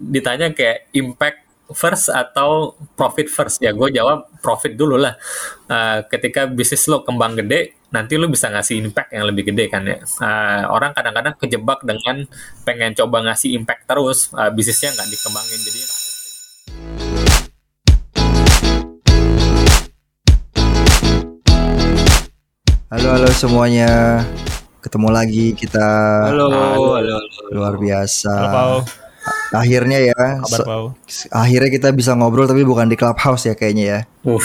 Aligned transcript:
ditanya 0.00 0.48
kayak 0.56 0.88
impact 0.96 1.44
first 1.70 2.10
atau 2.10 2.74
profit 2.96 3.28
first. 3.28 3.60
Ya 3.60 3.70
gue 3.76 3.92
jawab 3.92 4.32
profit 4.40 4.74
dulu 4.74 4.96
lah. 4.96 5.14
Uh, 5.68 6.02
ketika 6.08 6.48
bisnis 6.48 6.88
lo 6.88 7.04
kembang 7.04 7.36
gede 7.36 7.76
nanti 7.90 8.14
lo 8.14 8.30
bisa 8.30 8.46
ngasih 8.48 8.80
impact 8.80 9.12
yang 9.12 9.28
lebih 9.28 9.52
gede 9.52 9.68
kan 9.68 9.84
ya. 9.84 10.00
Uh, 10.18 10.72
orang 10.72 10.96
kadang-kadang 10.96 11.36
kejebak 11.38 11.84
dengan 11.84 12.26
pengen 12.64 12.96
coba 12.96 13.22
ngasih 13.30 13.54
impact 13.54 13.86
terus. 13.86 14.32
Uh, 14.32 14.50
bisnisnya 14.50 14.96
nggak 14.96 15.08
dikembangin 15.12 15.60
jadi 15.60 15.80
Halo 22.90 23.14
halo 23.14 23.30
semuanya. 23.30 24.26
Ketemu 24.82 25.08
lagi 25.14 25.54
kita. 25.54 25.86
Halo. 26.26 26.50
Halo, 26.50 26.98
halo, 26.98 27.14
halo. 27.22 27.50
luar 27.54 27.74
biasa. 27.78 28.34
Halo, 28.34 28.82
akhirnya 29.50 29.98
ya 30.10 30.22
Kabar, 30.46 30.60
Pau. 30.66 30.86
akhirnya 31.34 31.70
kita 31.70 31.88
bisa 31.90 32.14
ngobrol 32.14 32.46
tapi 32.46 32.62
bukan 32.62 32.86
di 32.86 32.96
clubhouse 32.96 33.46
ya 33.46 33.54
kayaknya 33.58 33.84
ya. 33.84 34.00
Uh. 34.26 34.38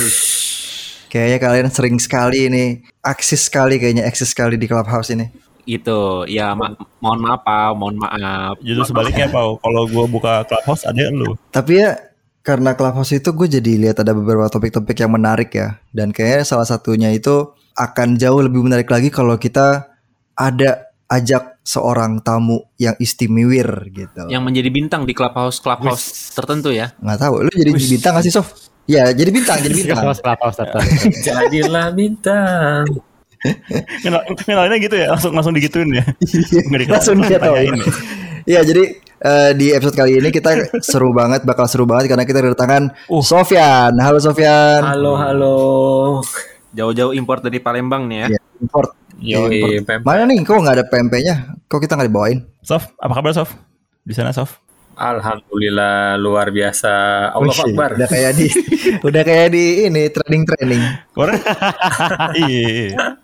kayaknya 1.10 1.40
kalian 1.40 1.68
sering 1.72 1.96
sekali 2.02 2.52
ini 2.52 2.84
aksis 3.00 3.48
sekali 3.48 3.80
kayaknya 3.80 4.04
eksis 4.10 4.34
sekali 4.34 4.60
di 4.60 4.66
clubhouse 4.68 5.14
ini. 5.14 5.30
Gitu. 5.66 6.30
Ya 6.30 6.54
ma 6.54 6.74
mohon 7.02 7.20
maaf 7.22 7.42
Pau 7.46 7.74
mohon 7.78 7.98
maaf. 7.98 8.60
Justru 8.62 8.94
sebaliknya 8.94 9.32
Pau. 9.32 9.58
Kalau 9.62 9.88
gue 9.88 10.06
buka 10.10 10.46
clubhouse 10.46 10.86
ada 10.86 11.10
lu. 11.10 11.38
Tapi 11.50 11.82
ya 11.82 11.98
karena 12.46 12.78
clubhouse 12.78 13.18
itu 13.18 13.34
gue 13.34 13.48
jadi 13.50 13.72
lihat 13.82 14.06
ada 14.06 14.14
beberapa 14.14 14.46
topik-topik 14.52 14.98
yang 14.98 15.14
menarik 15.14 15.50
ya. 15.56 15.82
Dan 15.90 16.14
kayaknya 16.14 16.46
salah 16.46 16.68
satunya 16.68 17.10
itu 17.10 17.54
akan 17.76 18.16
jauh 18.22 18.40
lebih 18.40 18.62
menarik 18.64 18.88
lagi 18.88 19.10
kalau 19.10 19.36
kita 19.36 19.90
ada 20.36 20.92
ajak 21.10 21.55
seorang 21.66 22.22
tamu 22.22 22.62
yang 22.78 22.94
istimewir 23.02 23.66
gitu. 23.90 24.30
Yang 24.30 24.44
menjadi 24.46 24.70
bintang 24.70 25.02
di 25.10 25.18
clubhouse 25.18 25.58
clubhouse 25.58 26.06
Wish. 26.14 26.38
tertentu 26.38 26.70
ya? 26.70 26.94
Nggak 27.02 27.20
tahu. 27.26 27.34
Lu 27.42 27.50
jadi 27.50 27.72
Wish. 27.74 27.90
bintang 27.90 28.14
gak 28.14 28.24
sih 28.30 28.32
Sof? 28.32 28.54
Ya 28.86 29.10
jadi 29.10 29.34
bintang, 29.34 29.58
jadi 29.66 29.74
bintang. 29.74 30.06
clubhouse 30.06 30.22
tertentu. 30.62 31.10
Jadilah 31.26 31.90
bintang. 31.90 32.86
Kenalinnya 34.46 34.78
gitu 34.78 34.96
ya, 34.98 35.10
langsung 35.10 35.34
langsung 35.34 35.54
digituin 35.58 35.90
ya. 35.90 36.06
langsung 36.86 37.18
digituin. 37.18 37.82
Iya 38.46 38.62
jadi 38.62 38.84
uh, 39.26 39.52
di 39.58 39.74
episode 39.74 39.98
kali 39.98 40.22
ini 40.22 40.30
kita 40.30 40.70
seru 40.86 41.10
banget, 41.18 41.42
bakal 41.50 41.66
seru 41.66 41.90
banget 41.90 42.14
karena 42.14 42.30
kita 42.30 42.46
kedatangan 42.46 42.94
uh. 43.10 43.24
Sofyan. 43.26 43.98
Halo 43.98 44.22
Sofyan. 44.22 44.86
Halo 44.86 45.18
halo. 45.18 45.58
Jauh-jauh 46.78 47.18
import 47.18 47.42
dari 47.42 47.58
Palembang 47.58 48.06
nih 48.06 48.30
ya. 48.30 48.38
ya 48.38 48.42
import. 48.62 49.05
Yo, 49.20 49.48
import. 49.48 50.04
Mana 50.04 50.28
nih 50.28 50.44
kok 50.44 50.60
nggak 50.60 50.76
ada 50.76 50.86
PMP-nya? 50.88 51.36
Kok 51.72 51.80
kita 51.80 51.96
nggak 51.96 52.10
dibawain? 52.12 52.40
Sof, 52.60 52.92
apa 53.00 53.14
kabar 53.16 53.32
Sof? 53.32 53.56
Di 54.04 54.12
sana 54.12 54.36
Sof? 54.36 54.60
Alhamdulillah 54.96 56.16
luar 56.16 56.56
biasa. 56.56 56.92
Allah 57.36 57.52
Ush, 57.52 57.68
Akbar. 57.68 58.00
Udah 58.00 58.08
kayak 58.08 58.32
di 58.40 58.48
udah 59.08 59.22
kayak 59.28 59.48
di 59.52 59.66
ini 59.92 60.04
training 60.08 60.44
training. 60.48 60.84
iya. 62.48 63.20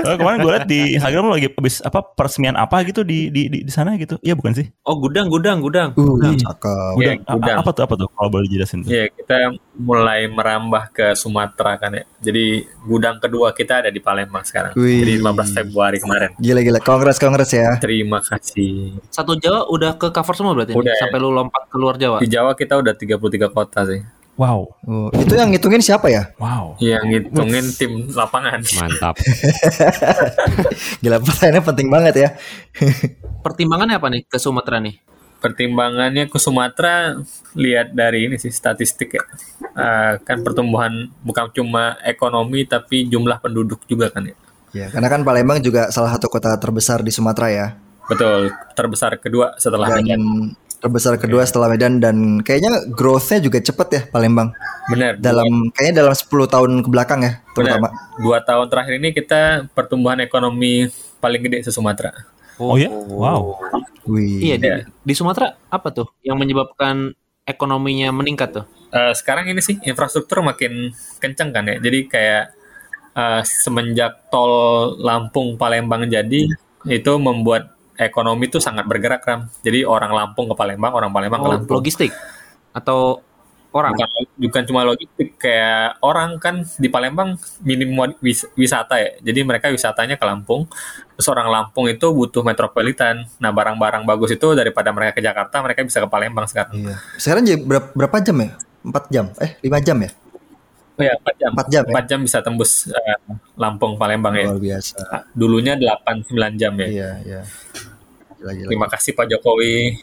Oh, 0.00 0.16
kemarin 0.18 0.38
gue 0.42 0.52
liat 0.52 0.66
di 0.66 0.80
Instagram 0.98 1.30
lo 1.30 1.32
lagi 1.38 1.48
habis 1.52 1.78
apa 1.84 2.02
peresmian 2.02 2.58
apa 2.58 2.82
gitu 2.82 3.06
di 3.06 3.30
di 3.30 3.46
di, 3.46 3.58
di 3.62 3.72
sana 3.72 3.94
gitu. 3.94 4.18
Iya 4.20 4.34
bukan 4.34 4.52
sih? 4.56 4.66
Oh, 4.82 4.98
gudang 4.98 5.30
gudang 5.30 5.62
gudang. 5.62 5.94
Uh, 5.94 6.18
gudang. 6.18 6.36
cakep. 6.36 6.94
Ya, 6.98 7.12
gudang. 7.22 7.56
apa 7.62 7.70
tuh 7.70 7.82
apa 7.86 7.94
tuh 7.94 8.08
kalau 8.10 8.28
boleh 8.32 8.48
jelasin 8.50 8.82
tuh? 8.82 8.90
Iya, 8.90 9.12
kita 9.14 9.54
mulai 9.78 10.26
merambah 10.26 10.90
ke 10.90 11.06
Sumatera 11.14 11.78
kan 11.78 11.94
ya. 11.94 12.04
Jadi 12.20 12.66
gudang 12.84 13.22
kedua 13.22 13.54
kita 13.54 13.86
ada 13.86 13.90
di 13.92 14.00
Palembang 14.02 14.42
sekarang. 14.42 14.74
Wih. 14.74 15.06
Jadi 15.06 15.12
15 15.22 15.56
Februari 15.56 15.98
kemarin. 16.02 16.30
Gila 16.36 16.60
gila. 16.66 16.80
Kongres 16.82 17.18
kongres 17.22 17.50
ya. 17.54 17.78
Terima 17.78 18.18
kasih. 18.20 18.98
Satu 19.08 19.38
Jawa 19.38 19.70
udah 19.70 19.96
ke 19.96 20.10
cover 20.10 20.34
semua 20.34 20.52
berarti 20.52 20.74
udah, 20.74 20.94
sampai 20.98 21.18
lu 21.22 21.30
lompat 21.30 21.70
ke 21.70 21.76
luar 21.78 21.94
Jawa. 21.96 22.18
Di 22.18 22.28
Jawa 22.28 22.52
kita 22.58 22.80
udah 22.80 22.94
33 22.96 23.48
kota 23.54 23.86
sih. 23.86 24.00
Wow. 24.40 24.72
Oh, 24.88 25.12
itu 25.20 25.36
yang 25.36 25.52
ngitungin 25.52 25.84
siapa 25.84 26.08
ya? 26.08 26.32
Wow. 26.40 26.80
Yang 26.80 27.04
ngitungin 27.12 27.66
tim 27.76 27.92
lapangan. 28.08 28.64
Mantap. 28.80 29.20
Gila 31.04 31.20
pertanyaannya 31.20 31.60
penting 31.60 31.88
banget 31.92 32.14
ya. 32.16 32.28
Pertimbangannya 33.44 34.00
apa 34.00 34.08
nih 34.08 34.24
ke 34.24 34.40
Sumatera 34.40 34.80
nih? 34.80 34.96
Pertimbangannya 35.44 36.24
ke 36.32 36.40
Sumatera 36.40 37.20
lihat 37.52 37.92
dari 37.92 38.32
ini 38.32 38.40
sih 38.40 38.48
statistik 38.48 39.12
ya. 39.12 39.24
Uh, 39.76 40.16
kan 40.24 40.40
pertumbuhan 40.40 41.12
bukan 41.20 41.52
cuma 41.52 42.00
ekonomi 42.00 42.64
tapi 42.64 43.12
jumlah 43.12 43.44
penduduk 43.44 43.84
juga 43.84 44.08
kan 44.08 44.24
ya. 44.24 44.36
Ya, 44.70 44.86
karena 44.88 45.12
kan 45.12 45.20
Palembang 45.20 45.60
juga 45.60 45.92
salah 45.92 46.16
satu 46.16 46.32
kota 46.32 46.56
terbesar 46.56 47.04
di 47.04 47.12
Sumatera 47.12 47.52
ya. 47.52 47.66
Betul, 48.08 48.48
terbesar 48.72 49.20
kedua 49.20 49.52
setelah 49.60 50.00
Dan 50.00 50.00
Medan. 50.00 50.22
Terbesar 50.80 51.20
kedua 51.20 51.44
setelah 51.44 51.68
Medan 51.68 52.00
dan 52.00 52.40
kayaknya 52.40 52.88
growth-nya 52.90 53.38
juga 53.44 53.60
cepet 53.60 53.88
ya 53.92 54.02
Palembang. 54.08 54.50
Benar. 54.88 55.20
Dalam 55.20 55.68
kayaknya 55.76 56.02
dalam 56.04 56.14
10 56.16 56.26
tahun 56.26 56.70
ke 56.82 56.88
belakang 56.88 57.20
ya 57.22 57.32
terutama. 57.52 57.92
Benar. 57.92 58.20
Dua 58.24 58.38
tahun 58.40 58.66
terakhir 58.72 58.94
ini 58.96 59.08
kita 59.12 59.70
pertumbuhan 59.76 60.18
ekonomi 60.24 60.88
paling 61.20 61.40
gede 61.44 61.68
se 61.68 61.70
Sumatera. 61.70 62.10
Oh, 62.60 62.76
ya? 62.76 62.92
Wow. 62.92 63.56
Wih. 64.04 64.52
Iya, 64.52 64.56
di, 64.60 64.68
di 64.84 65.14
Sumatera 65.16 65.56
apa 65.72 65.88
tuh 65.92 66.12
yang 66.20 66.36
menyebabkan 66.36 67.16
ekonominya 67.48 68.12
meningkat 68.12 68.52
tuh? 68.52 68.64
Uh, 68.90 69.16
sekarang 69.16 69.48
ini 69.48 69.64
sih 69.64 69.80
infrastruktur 69.86 70.44
makin 70.44 70.92
kencang 71.20 71.56
kan 71.56 71.64
ya. 71.64 71.76
Jadi 71.80 71.98
kayak 72.10 72.44
uh, 73.16 73.40
semenjak 73.44 74.28
tol 74.28 74.96
Lampung 75.00 75.56
Palembang 75.56 76.04
jadi 76.04 76.52
itu 76.88 77.12
membuat 77.16 77.79
ekonomi 78.00 78.48
itu 78.48 78.56
sangat 78.56 78.88
bergerak 78.88 79.20
ram. 79.28 79.52
Jadi 79.60 79.84
orang 79.84 80.16
Lampung 80.16 80.48
ke 80.48 80.56
Palembang, 80.56 80.96
orang 80.96 81.12
Palembang 81.12 81.40
oh, 81.40 81.44
ke 81.44 81.50
Lampung. 81.52 81.76
Logistik 81.76 82.10
atau 82.72 83.20
orang? 83.76 83.92
Bukan, 83.92 84.08
bukan 84.40 84.62
cuma 84.64 84.80
logistik, 84.88 85.36
kayak 85.36 86.00
orang 86.00 86.40
kan 86.40 86.64
di 86.80 86.88
Palembang 86.88 87.36
minim 87.60 87.92
wis 88.24 88.48
wisata 88.56 88.96
ya. 88.96 89.20
Jadi 89.20 89.40
mereka 89.44 89.68
wisatanya 89.68 90.16
ke 90.16 90.24
Lampung. 90.24 90.64
Terus 91.20 91.28
orang 91.28 91.52
Lampung 91.52 91.92
itu 91.92 92.08
butuh 92.08 92.40
metropolitan. 92.40 93.28
Nah 93.36 93.52
barang-barang 93.52 94.08
bagus 94.08 94.32
itu 94.32 94.56
daripada 94.56 94.88
mereka 94.96 95.20
ke 95.20 95.22
Jakarta, 95.22 95.60
mereka 95.60 95.84
bisa 95.84 96.00
ke 96.00 96.08
Palembang 96.08 96.48
sekarang. 96.48 96.72
Iya. 96.72 96.96
Sekarang 97.20 97.44
jadi 97.44 97.60
berapa, 97.60 97.92
berapa 97.92 98.16
jam 98.24 98.36
ya? 98.40 98.50
4 98.80 99.12
jam? 99.12 99.24
Eh 99.44 99.60
5 99.60 99.86
jam 99.86 99.98
ya? 100.00 100.10
Oh 101.00 101.04
ya, 101.04 101.16
4 101.16 101.40
jam. 101.40 101.50
4 101.56 101.72
jam, 101.72 101.82
4 101.88 102.10
jam 102.12 102.18
bisa 102.20 102.38
tembus 102.44 102.72
uh, 102.92 103.16
Lampung 103.56 103.96
Palembang 103.96 104.36
ya. 104.36 104.52
Luar 104.52 104.60
biasa. 104.60 104.96
Dulunya 105.32 105.72
8 105.76 106.28
9 106.28 106.60
jam 106.60 106.72
ya. 106.76 106.88
Iya, 106.88 107.10
iya. 107.24 107.40
Gila, 108.40 108.52
gila. 108.56 108.68
Terima 108.72 108.88
kasih 108.88 109.12
Pak 109.12 109.26
Jokowi. 109.28 110.00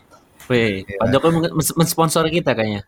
Wih, 0.48 0.86
Iya. 0.86 0.98
Pak 1.02 1.08
Jokowi 1.10 1.36
mensponsori 1.74 2.30
kita 2.30 2.54
kayaknya. 2.54 2.86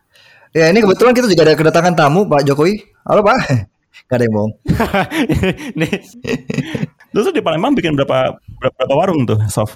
Ya, 0.54 0.70
ini 0.70 0.78
kebetulan 0.78 1.10
kita 1.10 1.26
juga 1.26 1.42
ada 1.50 1.54
kedatangan 1.58 1.94
tamu 1.98 2.22
Pak 2.30 2.46
Jokowi. 2.46 2.86
Halo, 3.02 3.26
Pak. 3.26 3.38
Gak 4.10 4.16
ada 4.18 4.24
yang 4.26 4.34
bohong. 4.34 4.52
Nih. 5.78 5.92
Terus 7.10 7.34
di 7.34 7.42
Palembang 7.42 7.74
bikin 7.74 7.98
berapa 7.98 8.38
berapa, 8.62 8.94
warung 8.94 9.26
tuh, 9.26 9.38
Sof? 9.50 9.74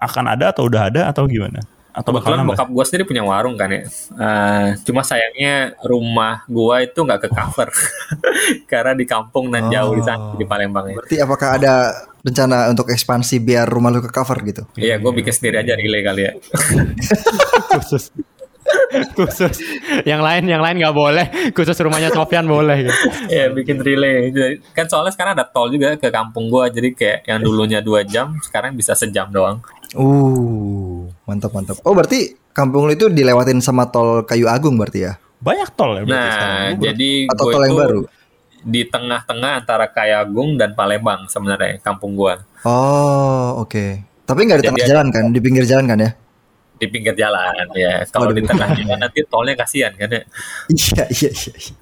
Akan 0.00 0.28
ada 0.28 0.52
atau 0.52 0.68
udah 0.68 0.92
ada 0.92 1.08
atau 1.08 1.24
gimana? 1.24 1.60
Atau 2.00 2.16
Kebetulan 2.16 2.48
bokap 2.48 2.68
gue 2.72 2.84
sendiri 2.88 3.04
punya 3.04 3.20
warung 3.20 3.60
kan 3.60 3.68
ya. 3.68 3.84
Uh, 4.16 4.72
cuma 4.88 5.04
sayangnya 5.04 5.76
rumah 5.84 6.48
gue 6.48 6.76
itu 6.88 6.96
nggak 6.96 7.20
ke 7.20 7.28
cover 7.28 7.68
karena 8.72 8.96
di 8.96 9.04
kampung 9.04 9.52
dan 9.52 9.68
jauh 9.68 9.92
di 9.92 10.00
sana 10.00 10.32
di 10.32 10.48
Palembang 10.48 10.88
ya. 10.88 10.96
Berarti 10.96 11.16
apakah 11.20 11.48
ada 11.60 11.74
rencana 12.24 12.72
untuk 12.72 12.88
ekspansi 12.88 13.36
biar 13.44 13.68
rumah 13.68 13.92
lu 13.92 14.00
ke 14.00 14.08
cover 14.08 14.40
gitu? 14.48 14.62
Iya, 14.80 14.96
gue 14.96 15.12
bikin 15.12 15.32
sendiri 15.32 15.60
aja 15.60 15.76
relay 15.76 16.00
kali 16.00 16.22
ya. 16.24 16.32
khusus 17.76 18.08
khusus 19.18 19.56
yang 20.06 20.22
lain 20.22 20.46
yang 20.46 20.62
lain 20.62 20.78
nggak 20.78 20.94
boleh 20.94 21.26
khusus 21.50 21.74
rumahnya 21.80 22.10
Sofyan 22.14 22.46
boleh 22.46 22.86
gitu. 22.86 23.08
Iya 23.26 23.50
bikin 23.50 23.82
relay 23.82 24.30
kan 24.74 24.86
soalnya 24.86 25.10
sekarang 25.10 25.34
ada 25.34 25.46
tol 25.46 25.70
juga 25.70 25.98
ke 25.98 26.08
kampung 26.10 26.50
gue 26.50 26.64
jadi 26.70 26.88
kayak 26.94 27.18
yang 27.26 27.40
dulunya 27.42 27.80
dua 27.82 28.06
jam 28.06 28.36
sekarang 28.42 28.78
bisa 28.78 28.94
sejam 28.94 29.26
doang. 29.30 29.58
Uh 29.94 30.89
mantap 31.30 31.54
mantap. 31.54 31.78
Oh 31.86 31.94
berarti 31.94 32.34
kampung 32.50 32.90
lu 32.90 32.92
itu 32.98 33.06
dilewatin 33.06 33.62
sama 33.62 33.86
tol 33.86 34.26
Kayu 34.26 34.50
Agung 34.50 34.74
berarti 34.74 35.06
ya? 35.06 35.12
Banyak 35.38 35.70
tol 35.78 35.94
ya 35.94 36.02
Nah 36.02 36.26
sekarang. 36.34 36.82
jadi 36.82 37.10
atau 37.30 37.44
tol 37.46 37.62
yang 37.62 37.78
baru? 37.78 38.00
Di 38.60 38.82
tengah-tengah 38.90 39.52
antara 39.64 39.86
Kayagung 39.88 40.58
dan 40.58 40.74
Palembang 40.74 41.30
sebenarnya 41.30 41.78
kampung 41.78 42.18
gue. 42.18 42.34
Oh 42.66 43.62
oke. 43.62 43.70
Okay. 43.70 43.90
Tapi 44.26 44.40
nggak 44.50 44.58
di 44.58 44.66
tengah 44.66 44.86
jalan 44.90 45.06
kan? 45.14 45.24
Di 45.30 45.40
pinggir 45.40 45.64
jalan 45.64 45.86
kan 45.86 45.98
ya? 46.02 46.10
di 46.80 46.86
pinggir 46.88 47.12
jalan 47.12 47.68
ya. 47.76 48.00
Kalau 48.08 48.32
di 48.32 48.40
tengah 48.40 48.72
jalan 48.72 48.96
nanti 48.96 49.20
tolnya 49.28 49.52
kasihan 49.52 49.92
kan 49.92 50.08
ya. 50.08 50.22
Iya 50.72 51.04
iya 51.12 51.30
iya. 51.36 51.74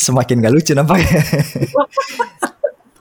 Semakin 0.00 0.40
gak 0.40 0.54
lucu 0.56 0.72
nampaknya. 0.72 1.20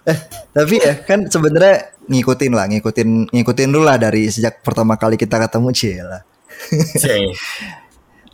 eh 0.03 0.17
tapi 0.51 0.83
ya 0.83 0.99
kan 1.03 1.25
sebenarnya 1.31 1.95
ngikutin 2.07 2.51
lah, 2.51 2.65
ngikutin 2.67 3.31
ngikutin 3.31 3.69
dulu 3.71 3.87
lah 3.87 3.95
dari 3.95 4.27
sejak 4.27 4.59
pertama 4.59 4.99
kali 4.99 5.15
kita 5.15 5.39
ketemu 5.39 5.69
Cila. 5.71 6.19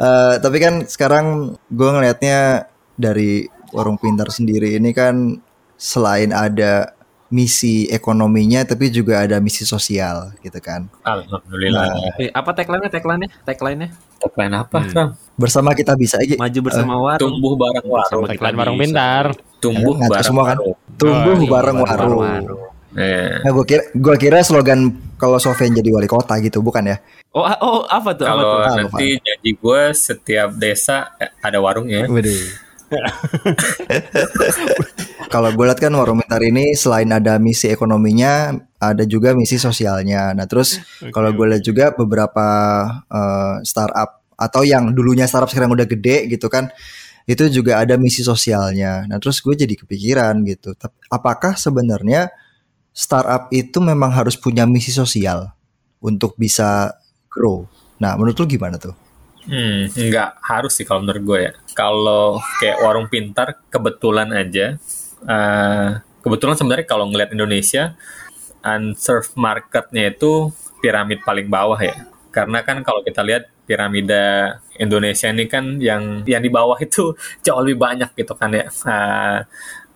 uh, 0.01 0.33
tapi 0.41 0.57
kan 0.57 0.83
sekarang 0.89 1.55
gue 1.69 1.89
ngelihatnya 1.89 2.65
dari 2.97 3.45
warung 3.69 4.01
pintar 4.01 4.33
sendiri 4.33 4.75
ini 4.75 4.91
kan 4.91 5.37
selain 5.77 6.33
ada 6.33 6.97
misi 7.29 7.85
ekonominya 7.85 8.65
tapi 8.65 8.89
juga 8.89 9.21
ada 9.21 9.37
misi 9.37 9.61
sosial 9.63 10.33
gitu 10.41 10.57
kan. 10.57 10.89
Alhamdulillah. 11.05 12.17
Eh, 12.17 12.33
apa 12.33 12.57
tagline-nya? 12.57 12.89
Tagline-nya? 12.89 13.29
Tagline-nya? 13.45 13.89
Tagline 14.17 14.53
apa? 14.57 14.79
Hmm. 14.81 14.93
Ram? 14.97 15.09
Bersama 15.37 15.77
kita 15.77 15.93
bisa 15.93 16.17
aja. 16.17 16.35
Maju 16.41 16.59
bersama 16.65 16.93
warung. 16.97 17.21
Tumbuh 17.21 17.53
bareng 17.53 17.85
warung. 17.85 18.25
Tagline 18.25 18.57
warung 18.57 18.77
pintar. 18.81 19.25
Tumbuh 19.61 19.93
Ngaco 19.95 20.09
bareng 20.09 20.25
semua 20.25 20.43
kan? 20.49 20.57
warung. 20.57 20.77
Tumbuh 20.99 21.35
Oh, 21.35 21.41
iya, 21.41 21.49
bareng 21.49 21.77
Bareng 21.79 22.11
warung. 22.11 22.19
warung. 22.19 22.61
Eh, 22.99 23.39
Nah, 23.45 23.51
gue 23.53 23.65
kira 23.69 23.83
gua 23.95 24.15
kira 24.17 24.41
slogan 24.41 24.91
kalau 25.15 25.37
Sofian 25.39 25.71
jadi 25.71 25.93
wali 25.93 26.09
kota 26.09 26.35
gitu, 26.41 26.59
bukan 26.59 26.89
ya? 26.89 26.97
Oh, 27.31 27.45
ah, 27.45 27.55
oh 27.61 27.85
apa 27.85 28.17
tuh? 28.17 28.25
Apa 28.25 28.33
Kalau 28.33 28.43
tuh? 28.43 28.59
Apa, 28.65 28.75
nanti 28.81 29.05
janji 29.21 29.51
gue 29.55 29.81
setiap 29.93 30.49
desa 30.57 31.13
eh, 31.21 31.29
ada 31.39 31.61
warungnya. 31.61 32.09
Kalau 35.29 35.53
gue 35.53 35.61
lihat 35.61 35.77
kan 35.77 35.93
warung 35.93 36.25
pintar 36.25 36.41
ini 36.41 36.73
selain 36.73 37.05
ada 37.13 37.37
misi 37.37 37.69
ekonominya, 37.69 38.57
ada 38.81 39.05
juga 39.05 39.37
misi 39.37 39.61
sosialnya. 39.61 40.33
Nah 40.33 40.49
terus 40.49 40.81
kalau 41.13 41.29
gue 41.29 41.45
lihat 41.53 41.61
juga 41.61 41.85
beberapa 41.93 42.47
eh, 43.05 43.55
startup 43.61 44.25
atau 44.33 44.65
yang 44.65 44.89
dulunya 44.89 45.29
startup 45.29 45.53
sekarang 45.53 45.69
udah 45.69 45.85
gede 45.85 46.25
gitu 46.31 46.49
kan, 46.49 46.73
itu 47.25 47.49
juga 47.51 47.81
ada 47.81 47.97
misi 47.99 48.21
sosialnya. 48.21 49.07
Nah 49.09 49.17
terus 49.17 49.41
gue 49.43 49.55
jadi 49.55 49.75
kepikiran 49.75 50.43
gitu, 50.47 50.75
apakah 51.11 51.57
sebenarnya 51.57 52.29
startup 52.93 53.47
itu 53.51 53.79
memang 53.79 54.11
harus 54.11 54.37
punya 54.37 54.67
misi 54.67 54.91
sosial 54.93 55.51
untuk 55.99 56.35
bisa 56.39 56.93
grow? 57.27 57.65
Nah 57.99 58.15
menurut 58.15 58.37
lu 58.39 58.47
gimana 58.47 58.79
tuh? 58.79 58.95
Hmm, 59.49 59.89
nggak 59.89 60.45
harus 60.45 60.77
sih 60.77 60.85
kalau 60.85 61.01
menurut 61.01 61.23
gue 61.25 61.39
ya. 61.49 61.51
Kalau 61.73 62.37
kayak 62.61 62.77
warung 62.85 63.07
pintar, 63.09 63.57
kebetulan 63.71 64.29
aja. 64.29 64.77
eh, 65.19 65.89
kebetulan 66.23 66.55
sebenarnya 66.55 66.87
kalau 66.87 67.11
ngelihat 67.11 67.35
Indonesia, 67.35 67.97
unserved 68.63 69.35
marketnya 69.35 70.11
itu 70.15 70.51
piramid 70.79 71.23
paling 71.23 71.47
bawah 71.47 71.79
ya. 71.79 72.07
Karena 72.31 72.63
kan 72.63 72.83
kalau 72.83 73.03
kita 73.03 73.23
lihat 73.25 73.51
piramida 73.69 74.57
Indonesia 74.81 75.29
ini 75.29 75.45
kan 75.45 75.77
yang 75.77 76.25
yang 76.25 76.41
di 76.41 76.49
bawah 76.49 76.81
itu 76.81 77.13
jauh 77.45 77.61
lebih 77.61 77.77
banyak 77.77 78.09
gitu 78.17 78.33
kan 78.33 78.49
ya. 78.49 78.65
Eh, 78.65 79.39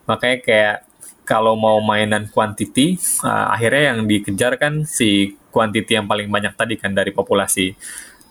makanya 0.05 0.37
kayak 0.45 0.77
kalau 1.25 1.57
mau 1.57 1.81
mainan 1.81 2.29
quantity, 2.29 3.01
eh, 3.01 3.45
akhirnya 3.49 3.97
yang 3.97 4.05
dikejar 4.05 4.61
kan 4.61 4.85
si 4.85 5.33
quantity 5.49 5.97
yang 5.97 6.05
paling 6.05 6.29
banyak 6.29 6.53
tadi 6.53 6.77
kan 6.77 6.93
dari 6.93 7.09
populasi. 7.09 7.73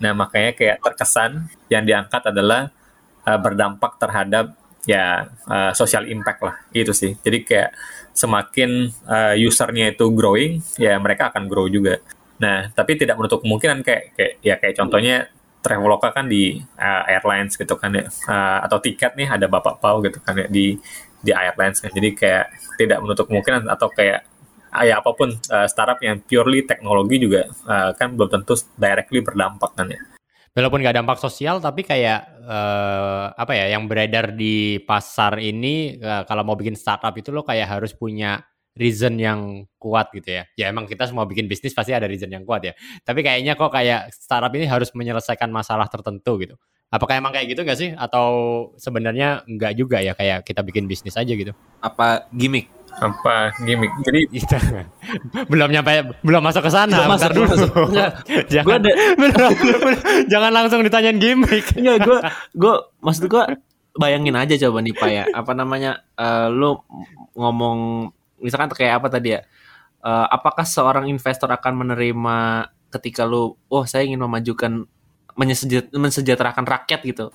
Nah, 0.03 0.15
makanya 0.15 0.55
kayak 0.59 0.83
terkesan 0.83 1.47
yang 1.71 1.87
diangkat 1.87 2.35
adalah 2.35 2.75
uh, 3.23 3.39
berdampak 3.39 4.03
terhadap 4.03 4.59
ya 4.83 5.31
uh, 5.47 5.71
social 5.71 6.11
impact 6.11 6.43
lah. 6.43 6.59
Itu 6.75 6.91
sih. 6.91 7.15
Jadi 7.23 7.47
kayak 7.47 7.71
semakin 8.11 8.91
uh, 9.07 9.35
usernya 9.39 9.95
itu 9.95 10.11
growing, 10.11 10.59
ya 10.75 10.99
mereka 10.99 11.31
akan 11.31 11.47
grow 11.47 11.71
juga. 11.71 12.03
Nah, 12.43 12.75
tapi 12.75 12.99
tidak 12.99 13.15
menutup 13.15 13.39
kemungkinan 13.47 13.87
kayak 13.87 14.19
kayak 14.19 14.33
ya 14.43 14.55
kayak 14.59 14.75
contohnya 14.75 15.17
Traveloka 15.63 16.11
kan 16.11 16.27
di 16.27 16.59
uh, 16.59 17.03
airlines 17.07 17.55
gitu 17.55 17.79
kan 17.79 17.95
ya. 17.95 18.11
Uh, 18.27 18.59
atau 18.67 18.83
tiket 18.83 19.15
nih 19.15 19.31
ada 19.31 19.47
Bapak 19.47 19.79
Pau 19.79 20.03
gitu 20.03 20.19
kan 20.19 20.35
ya 20.35 20.51
di 20.51 20.75
di 21.23 21.31
airlines 21.31 21.79
kan. 21.79 21.95
Jadi 21.95 22.19
kayak 22.19 22.51
tidak 22.75 22.99
menutup 22.99 23.31
kemungkinan 23.31 23.71
atau 23.71 23.87
kayak 23.95 24.27
ah, 24.75 24.83
ya 24.83 24.99
apa 24.99 25.15
pun 25.15 25.31
uh, 25.31 25.69
startup 25.71 26.03
yang 26.03 26.19
purely 26.27 26.67
teknologi 26.67 27.23
juga 27.23 27.47
uh, 27.71 27.95
kan 27.95 28.19
belum 28.19 28.43
tentu 28.43 28.59
directly 28.75 29.23
berdampak 29.23 29.71
kan 29.79 29.87
ya. 29.87 30.03
Walaupun 30.53 30.85
nggak 30.85 31.01
dampak 31.01 31.17
sosial, 31.17 31.65
tapi 31.65 31.81
kayak 31.81 32.29
eh, 32.45 33.25
apa 33.33 33.53
ya, 33.57 33.73
yang 33.73 33.89
beredar 33.89 34.37
di 34.37 34.77
pasar 34.85 35.41
ini 35.41 35.97
eh, 35.97 36.23
kalau 36.29 36.45
mau 36.45 36.61
bikin 36.61 36.77
startup 36.77 37.17
itu 37.17 37.33
lo 37.33 37.41
kayak 37.41 37.81
harus 37.81 37.97
punya 37.97 38.37
reason 38.73 39.17
yang 39.17 39.41
kuat 39.77 40.09
gitu 40.11 40.33
ya. 40.33 40.43
Ya 40.57 40.69
emang 40.69 40.89
kita 40.89 41.05
semua 41.05 41.25
bikin 41.25 41.45
bisnis 41.45 41.73
pasti 41.73 41.93
ada 41.93 42.09
reason 42.09 42.29
yang 42.29 42.43
kuat 42.43 42.65
ya. 42.65 42.73
Tapi 43.03 43.21
kayaknya 43.21 43.53
kok 43.53 43.69
kayak 43.69 44.09
startup 44.11 44.53
ini 44.53 44.65
harus 44.65 44.93
menyelesaikan 44.93 45.49
masalah 45.49 45.87
tertentu 45.87 46.41
gitu. 46.41 46.57
Apakah 46.89 47.17
emang 47.17 47.33
kayak 47.33 47.49
gitu 47.49 47.65
nggak 47.65 47.79
sih? 47.79 47.91
Atau 47.93 48.27
sebenarnya 48.77 49.41
nggak 49.45 49.73
juga 49.75 50.01
ya 50.01 50.13
kayak 50.13 50.45
kita 50.45 50.61
bikin 50.61 50.85
bisnis 50.85 51.17
aja 51.17 51.33
gitu? 51.33 51.53
Apa 51.81 52.29
gimmick? 52.31 52.69
Apa 52.93 53.57
gimmick? 53.65 53.89
Jadi 54.05 54.29
belum 55.53 55.73
nyampe, 55.73 56.21
belum 56.21 56.45
masuk 56.45 56.61
ke 56.65 56.71
sana. 56.73 57.09
Masuk, 57.09 57.33
dulu. 57.33 57.49
masuk. 57.49 57.73
Enggak. 57.93 58.11
jangan, 58.53 58.65
Gua 58.69 58.77
ada- 58.77 58.97
belum- 59.21 59.57
jangan 60.29 60.51
langsung 60.53 60.81
ditanyain 60.81 61.17
gimmick. 61.17 61.65
Enggak, 61.73 61.97
gue 62.05 62.19
gue 62.57 62.75
maksud 63.01 63.25
gue 63.25 63.43
bayangin 63.97 64.37
aja 64.37 64.55
coba 64.69 64.85
nih 64.85 64.93
Pak 64.93 65.11
ya. 65.11 65.25
Apa 65.33 65.53
namanya? 65.53 66.05
eh, 66.17 66.49
lu 66.49 66.77
ngomong 67.33 68.13
misalkan 68.43 68.69
kayak 68.75 69.01
apa 69.01 69.09
tadi 69.09 69.39
ya? 69.39 69.47
Eh, 70.03 70.27
apakah 70.35 70.67
seorang 70.67 71.07
investor 71.07 71.47
akan 71.47 71.87
menerima 71.87 72.67
ketika 72.91 73.23
lu 73.23 73.55
oh 73.71 73.85
saya 73.87 74.03
ingin 74.03 74.19
memajukan 74.19 74.83
mensejahterakan 75.95 76.67
rakyat 76.67 77.01
gitu. 77.07 77.31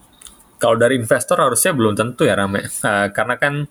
kalau 0.59 0.75
dari 0.77 1.00
investor 1.00 1.39
harusnya 1.39 1.71
belum 1.74 1.94
tentu 1.98 2.27
ya 2.27 2.36
rame 2.38 2.65
Uh, 2.83 3.07
karena 3.15 3.39
kan 3.39 3.65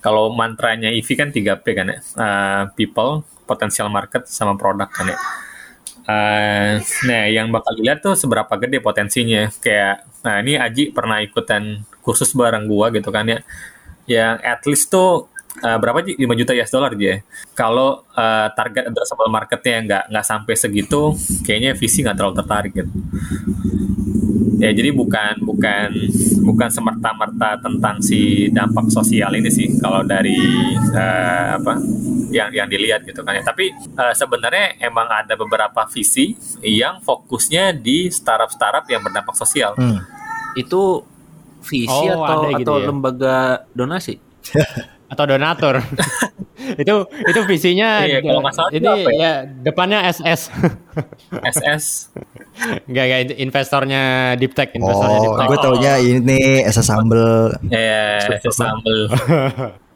kalau 0.00 0.32
mantranya 0.32 0.88
EV 0.88 1.08
kan 1.18 1.28
3P 1.34 1.66
kan 1.76 1.86
ya 1.92 1.98
Uh, 2.16 2.62
people 2.78 3.26
potential 3.44 3.90
market 3.92 4.24
sama 4.30 4.54
produk 4.54 4.88
kan 4.88 5.10
ya 5.10 5.18
Uh, 6.08 6.80
nah 7.04 7.28
yang 7.28 7.52
bakal 7.52 7.76
dilihat 7.76 8.00
tuh 8.00 8.16
seberapa 8.16 8.48
gede 8.56 8.80
potensinya 8.80 9.52
kayak 9.60 10.08
nah 10.24 10.40
ini 10.40 10.56
Aji 10.56 10.88
pernah 10.96 11.20
ikutan 11.20 11.84
kursus 12.00 12.32
bareng 12.32 12.64
gua 12.64 12.88
gitu 12.88 13.12
kan 13.12 13.28
ya 13.28 13.44
yang 14.08 14.40
at 14.40 14.64
least 14.64 14.88
tuh 14.88 15.28
uh, 15.62 15.78
berapa 15.78 16.02
sih 16.06 16.14
5 16.18 16.38
juta 16.40 16.52
US 16.54 16.70
dollar 16.72 16.90
aja 16.94 17.06
ya. 17.14 17.18
Kalau 17.54 18.02
uh, 18.14 18.48
target 18.54 18.90
addressable 18.90 19.30
marketnya 19.30 19.76
nggak 19.84 20.04
nggak 20.10 20.26
sampai 20.26 20.54
segitu, 20.54 21.14
kayaknya 21.46 21.74
VC 21.78 22.02
nggak 22.06 22.16
terlalu 22.18 22.34
tertarik 22.38 22.72
gitu. 22.74 22.92
Ya 24.58 24.74
jadi 24.74 24.90
bukan 24.90 25.46
bukan 25.46 25.88
bukan 26.42 26.68
semerta-merta 26.68 27.62
tentang 27.62 28.02
si 28.02 28.50
dampak 28.50 28.90
sosial 28.90 29.30
ini 29.38 29.46
sih 29.54 29.78
kalau 29.78 30.02
dari 30.02 30.34
uh, 30.90 31.62
apa 31.62 31.78
yang 32.34 32.50
yang 32.50 32.66
dilihat 32.66 33.06
gitu 33.06 33.22
kan 33.22 33.38
ya. 33.38 33.42
Tapi 33.46 33.70
uh, 33.94 34.14
sebenarnya 34.18 34.82
emang 34.82 35.06
ada 35.06 35.38
beberapa 35.38 35.86
visi 35.94 36.34
yang 36.66 36.98
fokusnya 37.06 37.70
di 37.78 38.10
startup-startup 38.10 38.84
yang 38.90 39.00
berdampak 39.06 39.38
sosial. 39.38 39.78
Hmm. 39.78 40.02
Itu 40.58 41.06
visi 41.62 42.06
Oh, 42.10 42.26
atau 42.26 42.50
ada 42.50 42.58
gitu 42.58 42.70
atau 42.70 42.76
ya. 42.82 42.86
lembaga 42.90 43.36
donasi? 43.74 44.18
atau 45.08 45.24
donatur. 45.24 45.80
itu 46.82 46.94
itu 47.24 47.40
visinya 47.48 48.04
Iya, 48.04 48.20
kalau 48.20 48.44
nggak 48.44 48.54
salah 48.54 48.70
ini 48.70 48.84
apa 48.84 49.10
ya? 49.10 49.16
ya 49.16 49.32
depannya 49.64 49.98
SS. 50.04 50.52
SS 51.40 51.84
Enggak 52.84 53.04
enggak 53.08 53.20
investornya 53.38 54.02
Deep 54.36 54.52
Tech, 54.52 54.74
investornya 54.74 55.18
Deep 55.18 55.32
Oh, 55.32 55.38
Tech. 55.38 55.46
gue 55.48 55.58
taunya 55.58 55.92
ini 55.96 56.60
SS 56.62 56.86
sambel. 56.86 57.56
ya 57.66 58.20
SS 58.36 58.54
sambel. 58.54 58.98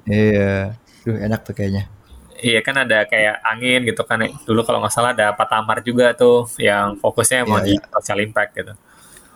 Iya. 0.02 0.74
Duh, 1.06 1.14
enak 1.14 1.46
tuh 1.46 1.54
kayaknya. 1.54 1.86
Iya 2.42 2.58
kan 2.58 2.74
ada 2.74 3.06
kayak 3.06 3.38
angin 3.44 3.86
gitu 3.86 4.02
kan. 4.02 4.18
Dulu 4.42 4.66
kalau 4.66 4.82
nggak 4.82 4.90
salah 4.90 5.14
ada 5.14 5.30
Patamar 5.30 5.78
juga 5.78 6.10
tuh 6.10 6.50
yang 6.58 6.98
fokusnya 6.98 7.46
mau 7.46 7.62
Iya, 7.62 7.66
di 7.70 7.72
iya. 7.78 7.86
social 7.92 8.18
impact 8.18 8.50
gitu. 8.58 8.72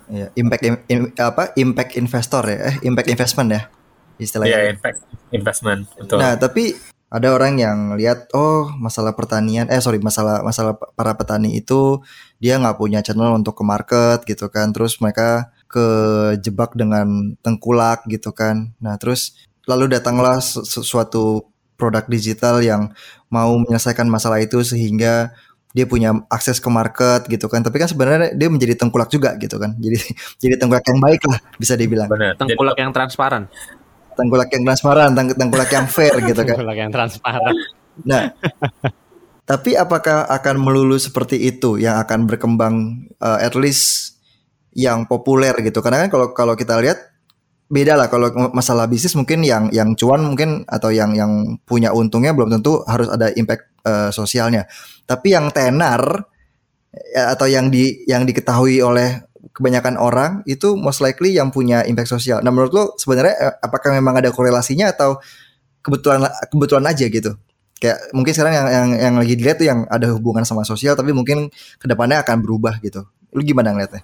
Iya, 0.06 0.26
impact 0.34 0.62
im- 0.66 0.82
im- 0.88 1.12
apa? 1.14 1.54
Impact 1.54 1.94
investor 1.94 2.42
ya? 2.46 2.58
Eh, 2.66 2.76
impact 2.82 3.06
investment 3.06 3.50
ya 3.52 3.62
istilahnya. 4.16 4.56
Iya, 4.56 4.60
impact 4.76 4.98
investment 5.32 5.80
betul. 5.96 6.18
Nah, 6.18 6.34
tapi 6.36 6.76
ada 7.06 7.30
orang 7.30 7.54
yang 7.56 7.78
lihat 7.94 8.34
oh 8.34 8.66
masalah 8.82 9.14
pertanian 9.14 9.70
eh 9.70 9.78
sorry 9.78 10.02
masalah 10.02 10.42
masalah 10.42 10.74
para 10.74 11.14
petani 11.14 11.54
itu 11.54 12.02
dia 12.42 12.58
nggak 12.58 12.76
punya 12.76 12.98
channel 12.98 13.38
untuk 13.38 13.54
ke 13.54 13.64
market 13.64 14.26
gitu 14.26 14.50
kan 14.50 14.74
terus 14.74 14.98
mereka 14.98 15.54
kejebak 15.70 16.74
dengan 16.74 17.38
tengkulak 17.46 18.02
gitu 18.10 18.34
kan 18.34 18.74
nah 18.82 18.98
terus 18.98 19.38
lalu 19.70 19.86
datanglah 19.86 20.42
su- 20.42 20.66
su- 20.66 20.82
suatu 20.82 21.46
produk 21.78 22.02
digital 22.10 22.58
yang 22.58 22.90
mau 23.30 23.54
menyelesaikan 23.54 24.10
masalah 24.10 24.42
itu 24.42 24.66
sehingga 24.66 25.30
dia 25.76 25.84
punya 25.84 26.10
akses 26.32 26.56
ke 26.56 26.72
market 26.72 27.28
gitu 27.28 27.52
kan 27.52 27.60
tapi 27.60 27.76
kan 27.76 27.84
sebenarnya 27.84 28.32
dia 28.32 28.48
menjadi 28.48 28.80
tengkulak 28.80 29.12
juga 29.12 29.36
gitu 29.36 29.60
kan 29.60 29.76
jadi 29.76 30.00
jadi 30.42 30.54
tengkulak 30.56 30.82
yang 30.88 31.00
baik 31.04 31.22
lah 31.28 31.38
bisa 31.60 31.76
dibilang 31.78 32.08
Benar. 32.08 32.32
Jadi, 32.34 32.40
Tengkulak 32.40 32.76
yang 32.80 32.90
transparan. 32.96 33.46
Tengkulak 34.16 34.48
yang 34.50 34.64
transparan 34.64 35.12
teng- 35.12 35.36
tengkulak 35.36 35.70
yang 35.70 35.86
fair 35.86 36.14
gitu 36.24 36.40
kan 36.42 36.56
Itulah 36.56 36.76
yang 36.76 36.90
transparan. 36.90 37.54
Nah, 38.02 38.32
tapi 39.48 39.78
apakah 39.78 40.26
akan 40.26 40.56
melulu 40.58 40.98
seperti 40.98 41.38
itu 41.38 41.78
yang 41.78 42.02
akan 42.02 42.26
berkembang 42.26 43.06
uh, 43.22 43.38
at 43.38 43.54
least 43.54 44.16
yang 44.74 45.06
populer 45.06 45.54
gitu? 45.62 45.78
Karena 45.84 46.04
kan 46.04 46.10
kalau 46.10 46.26
kalau 46.34 46.54
kita 46.58 46.76
lihat 46.82 46.98
beda 47.66 47.98
lah 47.98 48.06
kalau 48.06 48.30
masalah 48.54 48.86
bisnis 48.86 49.18
mungkin 49.18 49.42
yang 49.42 49.70
yang 49.74 49.98
cuan 49.98 50.22
mungkin 50.22 50.62
atau 50.70 50.94
yang 50.94 51.14
yang 51.18 51.58
punya 51.66 51.90
untungnya 51.90 52.30
belum 52.30 52.58
tentu 52.58 52.82
harus 52.86 53.10
ada 53.10 53.30
impact 53.34 53.70
uh, 53.86 54.10
sosialnya. 54.10 54.66
Tapi 55.06 55.34
yang 55.34 55.50
tenar 55.54 56.26
ya, 56.94 57.34
atau 57.34 57.46
yang 57.50 57.70
di 57.70 58.06
yang 58.06 58.26
diketahui 58.26 58.82
oleh 58.82 59.25
kebanyakan 59.52 60.00
orang 60.00 60.42
itu 60.48 60.74
most 60.74 61.04
likely 61.04 61.36
yang 61.36 61.52
punya 61.52 61.84
impact 61.86 62.10
sosial. 62.10 62.42
Nah, 62.42 62.50
menurut 62.50 62.72
lo 62.72 62.84
sebenarnya 62.98 63.34
eh, 63.38 63.54
apakah 63.62 63.94
memang 63.94 64.18
ada 64.18 64.30
korelasinya 64.32 64.90
atau 64.90 65.20
kebetulan 65.84 66.26
kebetulan 66.50 66.86
aja 66.88 67.06
gitu? 67.06 67.32
Kayak 67.76 67.98
mungkin 68.16 68.32
sekarang 68.32 68.54
yang 68.56 68.68
yang 68.72 68.88
yang 68.96 69.14
lagi 69.20 69.34
dilihat 69.36 69.60
tuh 69.60 69.68
yang 69.68 69.84
ada 69.92 70.08
hubungan 70.16 70.48
sama 70.48 70.64
sosial 70.64 70.96
tapi 70.96 71.12
mungkin 71.12 71.52
ke 71.52 71.86
depannya 71.86 72.24
akan 72.24 72.40
berubah 72.40 72.80
gitu. 72.80 73.04
Lu 73.36 73.44
gimana 73.44 73.76
ngeliatnya? 73.76 74.00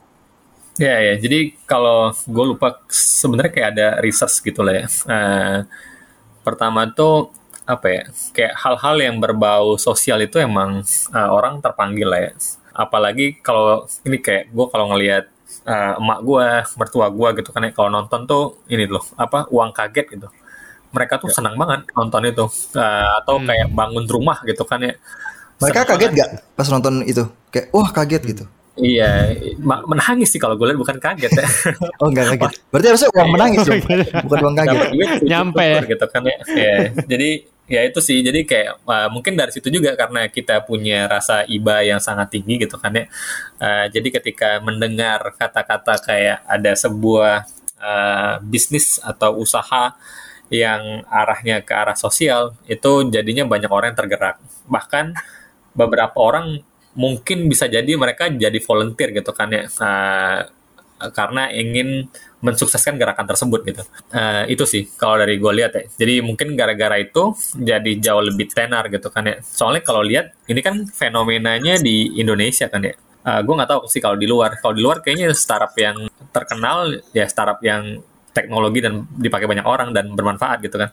Ya 0.80 0.96
ya, 1.04 1.20
jadi 1.20 1.52
kalau 1.68 2.16
gue 2.16 2.44
lupa 2.56 2.80
sebenarnya 2.88 3.52
kayak 3.52 3.68
ada 3.76 3.88
research 4.00 4.40
gitu 4.40 4.64
lah 4.64 4.80
ya. 4.80 4.86
Uh, 5.04 5.58
pertama 6.40 6.88
tuh 6.88 7.28
apa 7.68 7.86
ya, 7.92 8.02
kayak 8.32 8.56
hal-hal 8.56 8.96
yang 8.96 9.16
berbau 9.20 9.76
sosial 9.76 10.24
itu 10.24 10.40
emang 10.40 10.80
uh, 11.12 11.28
orang 11.28 11.60
terpanggil 11.60 12.08
lah 12.08 12.20
ya. 12.24 12.32
Apalagi 12.74 13.38
kalau 13.38 13.84
ini 14.02 14.18
kayak 14.18 14.50
gue 14.50 14.66
kalau 14.68 14.90
ngelihat 14.92 15.28
uh, 15.64 16.00
emak 16.00 16.18
gue, 16.24 16.46
mertua 16.76 17.06
gue 17.08 17.28
gitu 17.40 17.50
kan 17.52 17.62
ya, 17.62 17.70
kalau 17.70 17.88
nonton 17.88 18.24
tuh 18.24 18.44
ini 18.66 18.88
loh, 18.88 19.04
apa 19.14 19.46
uang 19.48 19.70
kaget 19.70 20.06
gitu. 20.18 20.28
Mereka 20.92 21.16
tuh 21.20 21.32
senang 21.32 21.56
banget 21.56 21.88
nonton 21.92 22.22
itu, 22.28 22.44
uh, 22.76 23.10
atau 23.22 23.40
Hmm. 23.40 23.48
kayak 23.48 23.68
bangun 23.72 24.04
rumah 24.04 24.40
gitu 24.44 24.64
kan 24.64 24.80
ya. 24.80 24.92
Mereka 25.56 25.84
Senang 25.86 25.90
kaget 25.94 26.10
banget. 26.10 26.20
gak 26.20 26.30
pas 26.52 26.68
nonton 26.68 26.94
itu? 27.06 27.24
Kayak 27.48 27.66
wah 27.72 27.88
kaget 27.88 28.22
gitu. 28.26 28.44
Iya, 28.72 29.36
ma- 29.60 29.84
menangis 29.84 30.32
sih 30.32 30.40
kalau 30.40 30.56
gue 30.56 30.64
lihat 30.64 30.80
bukan 30.80 30.96
kaget 30.96 31.28
ya. 31.28 31.46
Oh 32.00 32.08
enggak 32.08 32.32
kaget. 32.32 32.52
Berarti 32.72 32.86
harusnya 32.88 33.10
uang 33.12 33.30
menangis 33.36 33.60
dong. 33.68 33.80
Bukan 34.24 34.38
uang 34.48 34.56
kaget. 34.56 34.78
Nyampe 35.28 35.60
ya. 35.60 35.76
syukur 35.76 35.84
gitu 35.92 36.06
kan 36.08 36.22
ya. 36.24 36.36
Ya, 36.56 36.76
jadi 37.04 37.30
ya 37.70 37.80
itu 37.86 38.00
sih 38.02 38.20
jadi 38.20 38.40
kayak 38.42 38.68
uh, 38.84 39.08
mungkin 39.08 39.38
dari 39.38 39.48
situ 39.54 39.70
juga 39.70 39.94
karena 39.94 40.26
kita 40.28 40.66
punya 40.66 41.06
rasa 41.06 41.46
iba 41.46 41.80
yang 41.80 42.02
sangat 42.02 42.34
tinggi 42.34 42.60
gitu 42.60 42.76
kan 42.76 42.92
ya 42.92 43.06
Uh, 43.62 43.86
jadi 43.94 44.18
ketika 44.18 44.58
mendengar 44.58 45.22
kata-kata 45.38 45.94
kayak 46.02 46.42
ada 46.50 46.74
sebuah 46.74 47.46
uh, 47.78 48.42
bisnis 48.42 48.98
atau 48.98 49.38
usaha 49.38 49.94
yang 50.50 51.06
arahnya 51.06 51.62
ke 51.62 51.70
arah 51.70 51.94
sosial 51.94 52.58
itu 52.66 53.06
jadinya 53.06 53.46
banyak 53.46 53.70
orang 53.70 53.94
yang 53.94 54.00
tergerak 54.02 54.42
bahkan 54.66 55.14
beberapa 55.78 56.18
orang 56.18 56.66
mungkin 56.92 57.48
bisa 57.48 57.68
jadi 57.68 57.88
mereka 57.96 58.28
jadi 58.28 58.58
volunteer 58.62 59.10
gitu 59.16 59.32
kan 59.32 59.48
ya 59.52 59.64
Uh, 61.02 61.10
karena 61.10 61.50
ingin 61.50 62.06
mensukseskan 62.42 62.94
gerakan 62.94 63.26
tersebut 63.26 63.66
gitu. 63.66 63.82
Eh, 64.14 64.54
itu 64.54 64.62
sih 64.62 64.86
kalau 64.94 65.18
dari 65.18 65.38
gue 65.38 65.50
lihat 65.50 65.72
ya. 65.74 65.82
Jadi 65.98 66.22
mungkin 66.22 66.54
gara-gara 66.54 66.94
itu 66.98 67.34
jadi 67.58 67.98
jauh 67.98 68.22
lebih 68.22 68.46
tenar 68.54 68.86
gitu 68.86 69.10
kan 69.10 69.26
ya. 69.26 69.42
Soalnya 69.42 69.82
kalau 69.82 70.06
lihat 70.06 70.30
ini 70.46 70.62
kan 70.62 70.86
fenomenanya 70.86 71.82
di 71.82 72.18
Indonesia 72.22 72.70
kan 72.70 72.86
ya. 72.86 72.94
gue 73.22 73.54
nggak 73.54 73.70
tahu 73.70 73.80
sih 73.86 74.02
kalau 74.02 74.18
di 74.18 74.26
luar. 74.26 74.58
Kalau 74.58 74.74
di 74.74 74.82
luar 74.82 74.98
kayaknya 74.98 75.30
startup 75.34 75.70
yang 75.78 76.10
terkenal 76.34 76.90
ya 77.14 77.26
startup 77.30 77.62
yang 77.62 78.02
teknologi 78.34 78.82
dan 78.82 79.06
dipakai 79.14 79.46
banyak 79.46 79.62
orang 79.62 79.94
dan 79.94 80.10
bermanfaat 80.14 80.58
gitu 80.66 80.74
kan. 80.74 80.90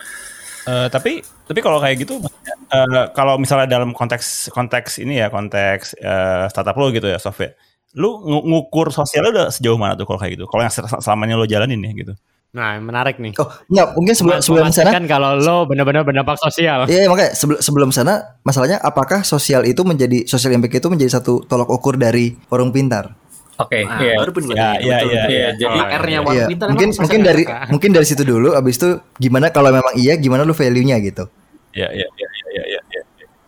Eh, 0.70 0.88
tapi 0.94 1.26
tapi 1.50 1.60
kalau 1.66 1.82
kayak 1.82 2.06
gitu 2.06 2.22
eh, 2.70 3.06
kalau 3.18 3.42
misalnya 3.42 3.66
dalam 3.66 3.90
konteks 3.90 4.54
konteks 4.54 5.02
ini 5.02 5.18
ya 5.18 5.34
konteks 5.34 5.98
eh, 5.98 6.46
startup 6.54 6.78
lo 6.78 6.94
gitu 6.94 7.10
ya 7.10 7.18
Sof 7.18 7.42
ya 7.42 7.50
lu 7.98 8.22
ngu- 8.22 8.46
ngukur 8.46 8.94
sosialnya 8.94 9.32
udah 9.34 9.48
sejauh 9.50 9.82
mana 9.82 9.98
tuh 9.98 10.06
kalau 10.06 10.22
kayak 10.22 10.38
gitu 10.38 10.46
kalau 10.46 10.62
yang 10.62 10.70
sel- 10.70 10.86
selamanya 11.02 11.42
lo 11.42 11.50
jalanin 11.50 11.82
ya 11.82 11.94
gitu 11.98 12.14
Nah, 12.50 12.82
menarik 12.82 13.22
nih. 13.22 13.38
Oh, 13.38 13.46
enggak, 13.70 13.88
mungkin 13.94 14.14
sebelum 14.18 14.42
sebelum 14.42 14.74
sana 14.74 14.90
Memastikan 14.90 15.06
kalau 15.06 15.38
lo 15.38 15.70
benar-benar 15.70 16.02
berdampak 16.02 16.34
sosial. 16.42 16.90
Iya 16.90 17.06
makanya 17.06 17.38
sebelum 17.38 17.60
sebelum 17.62 17.90
sana 17.94 18.42
masalahnya 18.42 18.82
apakah 18.82 19.22
sosial 19.22 19.70
itu 19.70 19.86
menjadi 19.86 20.26
sosial 20.26 20.58
impact 20.58 20.82
itu 20.82 20.90
menjadi 20.90 21.22
satu 21.22 21.46
tolak 21.46 21.70
ukur 21.70 21.94
dari 21.94 22.34
warung 22.50 22.74
pintar? 22.74 23.14
Oke, 23.60 23.84
Nah, 23.84 24.00
iya. 24.00 24.16
baru 24.16 24.32
pun 24.32 24.44
gue 24.44 24.56
Ya, 24.56 24.80
iya, 24.80 24.96
betul, 24.96 25.10
iya, 25.10 25.24
iya. 25.28 25.48
Jadi- 25.52 25.80
PR-nya 25.84 26.08
Iya, 26.10 26.20
Warung 26.24 26.38
Iya, 26.40 26.46
Pintar 26.48 26.68
mungkin 26.72 26.90
mungkin 26.96 27.20
dari 27.22 27.44
apa? 27.44 27.68
mungkin 27.68 27.90
dari 27.92 28.06
situ 28.08 28.24
dulu 28.24 28.50
abis 28.56 28.76
itu 28.78 28.90
gimana 29.18 29.48
kalau 29.50 29.70
memang 29.70 29.94
iya 29.94 30.16
gimana 30.16 30.42
lu 30.42 30.54
value-nya 30.54 30.96
gitu. 31.00 31.28
ya 31.70 31.86
ya 31.92 32.08
ya 32.10 32.28
ya 32.50 32.50
ya 32.50 32.64
ya 32.66 32.82
ya 32.90 33.02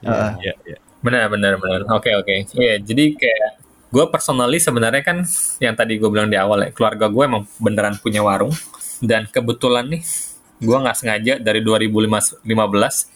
Heeh. 0.04 0.32
ya, 0.42 0.54
ya. 0.68 0.78
Benar, 1.00 1.26
benar, 1.28 1.58
benar. 1.58 1.82
Oke, 1.90 2.14
oke. 2.14 2.30
Iya, 2.54 2.78
jadi 2.78 3.16
kayak 3.16 3.50
gue 3.88 4.06
personally 4.08 4.58
sebenarnya 4.58 5.02
kan 5.02 5.26
yang 5.58 5.74
tadi 5.74 5.96
gue 5.96 6.06
bilang 6.06 6.28
di 6.28 6.36
awal 6.36 6.62
ya, 6.62 6.70
keluarga 6.70 7.08
gue 7.08 7.24
emang 7.24 7.44
beneran 7.58 7.98
punya 7.98 8.22
warung 8.22 8.54
dan 9.02 9.26
kebetulan 9.26 9.90
nih 9.90 10.04
gue 10.58 10.78
nggak 10.78 10.94
sengaja 10.94 11.34
dari 11.38 11.60
2015 11.60 12.46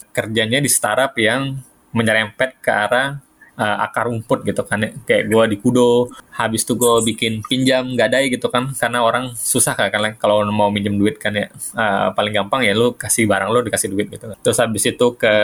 kerjanya 0.10 0.58
di 0.58 0.68
startup 0.68 1.14
yang 1.16 1.62
menyerempet 1.92 2.58
ke 2.58 2.72
arah 2.72 3.22
uh, 3.58 3.78
akar 3.86 4.08
rumput 4.08 4.44
gitu 4.48 4.62
kan 4.64 4.84
ya. 4.84 4.90
Kayak 5.08 5.24
gue 5.32 5.44
di 5.56 5.58
Kudo, 5.60 6.12
habis 6.36 6.64
itu 6.64 6.74
gue 6.76 6.94
bikin 7.16 7.44
pinjam 7.44 7.84
gadai 7.96 8.32
gitu 8.32 8.48
kan 8.52 8.72
karena 8.76 9.04
orang 9.04 9.36
susah 9.36 9.76
kan 9.76 9.92
kalau 10.20 10.46
mau 10.52 10.70
minjem 10.72 10.96
duit 10.96 11.18
kan 11.20 11.36
ya 11.36 11.48
uh, 11.76 12.12
paling 12.16 12.34
gampang 12.36 12.64
ya 12.64 12.74
lu 12.76 12.96
kasih 12.96 13.28
barang 13.28 13.50
lu 13.52 13.60
dikasih 13.66 13.90
duit 13.92 14.08
gitu. 14.12 14.32
Terus 14.40 14.58
habis 14.60 14.84
itu 14.86 15.08
ke 15.18 15.36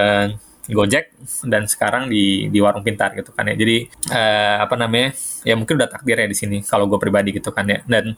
Gojek 0.69 1.17
dan 1.49 1.65
sekarang 1.65 2.05
di 2.05 2.45
di 2.53 2.59
warung 2.61 2.85
pintar 2.85 3.17
gitu 3.17 3.33
kan 3.33 3.49
ya. 3.49 3.57
Jadi 3.57 3.89
eh, 4.13 4.55
apa 4.61 4.77
namanya? 4.77 5.09
Ya 5.41 5.57
mungkin 5.57 5.81
udah 5.81 5.89
takdirnya 5.89 6.29
di 6.29 6.37
sini 6.37 6.57
kalau 6.61 6.85
gue 6.85 7.01
pribadi 7.01 7.33
gitu 7.33 7.49
kan 7.49 7.65
ya. 7.65 7.81
Dan 7.89 8.13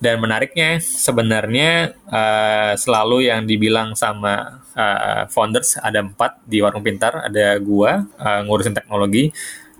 dan 0.00 0.16
menariknya 0.16 0.80
sebenarnya 0.80 1.92
eh, 2.08 2.72
selalu 2.80 3.28
yang 3.28 3.44
dibilang 3.44 3.92
sama 3.92 4.64
eh, 4.72 5.28
founders 5.28 5.76
ada 5.76 6.00
empat 6.00 6.40
di 6.48 6.64
warung 6.64 6.80
pintar. 6.80 7.28
Ada 7.28 7.60
gua 7.60 8.08
eh, 8.16 8.40
ngurusin 8.48 8.72
teknologi, 8.72 9.28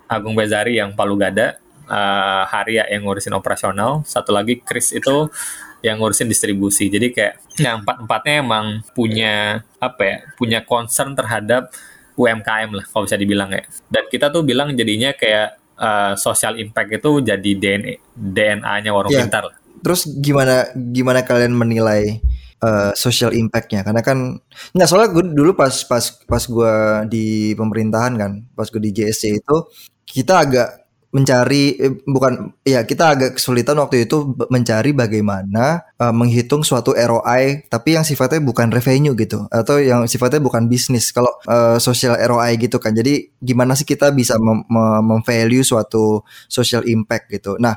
Agung 0.06 0.36
Bezari 0.36 0.76
yang 0.76 0.92
Palu 0.92 1.16
Gada, 1.16 1.56
eh, 1.88 2.42
Haria 2.52 2.84
yang 2.92 3.08
ngurusin 3.08 3.32
operasional, 3.32 4.04
satu 4.04 4.30
lagi 4.36 4.60
Chris 4.60 4.92
itu 4.92 5.32
yang 5.80 5.96
ngurusin 5.96 6.28
distribusi. 6.28 6.92
Jadi 6.92 7.08
kayak 7.16 7.34
yang 7.56 7.80
empat 7.80 8.04
empatnya 8.04 8.34
emang 8.44 8.84
punya 8.92 9.64
apa 9.80 10.02
ya? 10.04 10.16
Punya 10.36 10.60
concern 10.60 11.16
terhadap 11.16 11.72
UMKM 12.20 12.76
lah 12.76 12.84
kalau 12.92 13.08
bisa 13.08 13.16
dibilang 13.16 13.48
ya. 13.48 13.64
Dan 13.88 14.04
kita 14.12 14.28
tuh 14.28 14.44
bilang 14.44 14.76
jadinya 14.76 15.16
kayak 15.16 15.56
uh, 15.80 16.12
social 16.20 16.60
impact 16.60 17.00
itu 17.00 17.24
jadi 17.24 17.50
DNA 17.56 17.96
DNA-nya 18.12 18.92
warung 18.92 19.08
Iya. 19.08 19.24
pintar 19.24 19.48
lah. 19.48 19.56
Terus 19.80 20.08
gimana 20.20 20.68
gimana 20.74 21.20
kalian 21.24 21.52
menilai 21.56 22.20
eh, 22.62 22.90
social 22.96 23.32
impact-nya? 23.36 23.84
Karena 23.86 24.02
kan 24.04 24.38
nggak 24.76 24.88
soalnya 24.88 25.10
gue 25.12 25.24
dulu 25.32 25.52
pas 25.56 25.72
pas 25.88 26.04
pas 26.28 26.42
gue 26.44 26.74
di 27.12 27.26
pemerintahan 27.56 28.12
kan, 28.20 28.32
pas 28.56 28.68
gue 28.68 28.82
di 28.82 28.92
JSC 28.96 29.40
itu 29.40 29.56
kita 30.04 30.42
agak 30.44 30.68
mencari 31.10 31.74
eh, 31.74 31.92
bukan 32.06 32.54
ya 32.62 32.86
kita 32.86 33.18
agak 33.18 33.30
kesulitan 33.34 33.74
waktu 33.82 34.06
itu 34.06 34.30
mencari 34.46 34.94
bagaimana 34.94 35.82
eh, 35.98 36.14
menghitung 36.14 36.62
suatu 36.62 36.94
ROI 36.94 37.66
tapi 37.66 37.98
yang 37.98 38.06
sifatnya 38.06 38.38
bukan 38.38 38.70
revenue 38.70 39.18
gitu 39.18 39.42
atau 39.50 39.82
yang 39.82 40.06
sifatnya 40.06 40.38
bukan 40.38 40.70
bisnis 40.70 41.10
kalau 41.10 41.34
eh, 41.50 41.82
social 41.82 42.14
ROI 42.14 42.54
gitu 42.62 42.78
kan 42.78 42.94
jadi 42.94 43.26
gimana 43.42 43.74
sih 43.74 43.82
kita 43.82 44.14
bisa 44.14 44.38
mem- 44.38 44.62
mem- 44.70 45.02
memvalue 45.02 45.66
suatu 45.66 46.22
social 46.46 46.86
impact 46.86 47.26
gitu 47.34 47.58
nah 47.58 47.74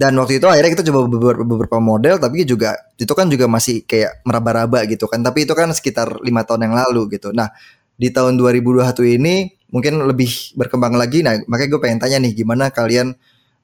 dan 0.00 0.16
waktu 0.16 0.40
itu 0.40 0.48
akhirnya 0.48 0.72
kita 0.80 0.84
coba 0.88 1.00
beberapa, 1.44 1.76
model 1.76 2.16
tapi 2.16 2.48
juga 2.48 2.72
itu 2.96 3.12
kan 3.12 3.28
juga 3.28 3.44
masih 3.44 3.84
kayak 3.84 4.24
meraba-raba 4.24 4.88
gitu 4.88 5.04
kan 5.04 5.20
tapi 5.20 5.44
itu 5.44 5.52
kan 5.52 5.68
sekitar 5.76 6.24
lima 6.24 6.40
tahun 6.48 6.72
yang 6.72 6.74
lalu 6.80 7.20
gitu 7.20 7.36
nah 7.36 7.52
di 8.00 8.08
tahun 8.08 8.40
2021 8.40 9.20
ini 9.20 9.60
mungkin 9.68 10.00
lebih 10.08 10.56
berkembang 10.56 10.96
lagi 10.96 11.20
nah 11.20 11.36
makanya 11.44 11.76
gue 11.76 11.80
pengen 11.84 12.00
tanya 12.00 12.16
nih 12.16 12.32
gimana 12.32 12.72
kalian 12.72 13.12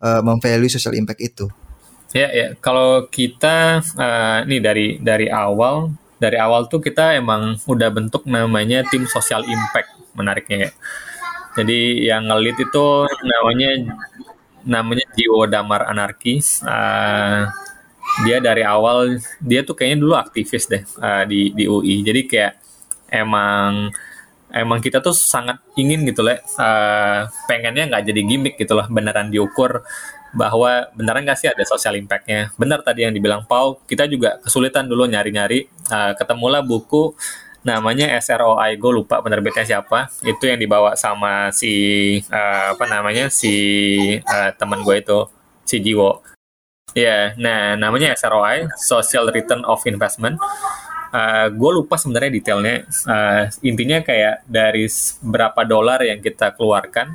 uh, 0.04 0.20
memvalue 0.20 0.68
social 0.68 0.92
impact 0.92 1.24
itu 1.24 1.48
Ya, 2.14 2.30
ya. 2.30 2.54
Kalau 2.62 3.10
kita 3.10 3.82
uh, 3.82 4.38
nih 4.46 4.60
dari 4.62 4.86
dari 5.02 5.26
awal, 5.26 5.90
dari 6.22 6.38
awal 6.38 6.70
tuh 6.70 6.78
kita 6.78 7.18
emang 7.18 7.58
udah 7.66 7.90
bentuk 7.90 8.22
namanya 8.24 8.86
tim 8.86 9.04
social 9.10 9.42
impact 9.42 9.90
menariknya 10.14 10.70
ya. 10.70 10.72
Jadi 11.60 12.06
yang 12.06 12.30
ngelit 12.30 12.56
itu 12.62 12.86
namanya 13.20 13.68
namanya 14.66 15.06
Jiwo 15.14 15.46
Damar 15.46 15.86
Anarki. 15.86 16.42
Uh, 16.60 17.48
dia 18.24 18.40
dari 18.42 18.66
awal 18.66 19.22
dia 19.38 19.62
tuh 19.62 19.78
kayaknya 19.78 19.98
dulu 20.02 20.14
aktivis 20.18 20.66
deh 20.66 20.82
uh, 21.00 21.22
di 21.24 21.54
di 21.54 21.64
UI. 21.70 22.02
Jadi 22.02 22.26
kayak 22.26 22.52
emang 23.08 23.94
emang 24.50 24.78
kita 24.80 25.02
tuh 25.02 25.14
sangat 25.14 25.58
ingin 25.74 26.06
gitu 26.06 26.22
lah 26.22 26.38
uh, 26.58 27.28
pengennya 27.50 27.90
nggak 27.90 28.04
jadi 28.08 28.20
gimmick 28.22 28.54
gitu 28.56 28.72
lah 28.78 28.86
beneran 28.86 29.28
diukur 29.28 29.82
bahwa 30.36 30.88
beneran 30.96 31.24
nggak 31.24 31.38
sih 31.38 31.48
ada 31.50 31.64
social 31.66 31.96
impact-nya 31.96 32.54
benar 32.56 32.80
tadi 32.80 33.04
yang 33.04 33.14
dibilang 33.14 33.44
Pau 33.44 33.82
kita 33.84 34.06
juga 34.06 34.38
kesulitan 34.40 34.86
dulu 34.86 35.08
nyari-nyari 35.08 35.66
uh, 35.90 36.12
ketemulah 36.14 36.62
buku 36.62 37.16
namanya 37.66 38.14
SROI 38.22 38.78
gue 38.78 38.92
lupa 38.94 39.18
penerbitnya 39.18 39.66
siapa 39.66 40.06
itu 40.22 40.46
yang 40.46 40.62
dibawa 40.62 40.94
sama 40.94 41.50
si 41.50 41.74
uh, 42.30 42.78
apa 42.78 42.84
namanya 42.86 43.26
si 43.26 43.54
uh, 44.22 44.54
teman 44.54 44.86
gue 44.86 45.02
itu 45.02 45.18
si 45.66 45.82
Jiwo 45.82 46.22
ya 46.94 47.34
nah 47.34 47.74
namanya 47.74 48.14
SROI 48.14 48.70
Social 48.78 49.26
Return 49.34 49.66
of 49.66 49.82
Investment 49.84 50.38
Uh, 51.06 51.48
gue 51.54 51.70
lupa 51.80 51.96
sebenarnya 51.96 52.28
detailnya. 52.28 52.84
Uh, 53.06 53.48
intinya 53.64 54.02
kayak 54.04 54.42
dari 54.44 54.84
berapa 55.22 55.62
dolar 55.64 56.02
yang 56.02 56.20
kita 56.20 56.52
keluarkan 56.52 57.14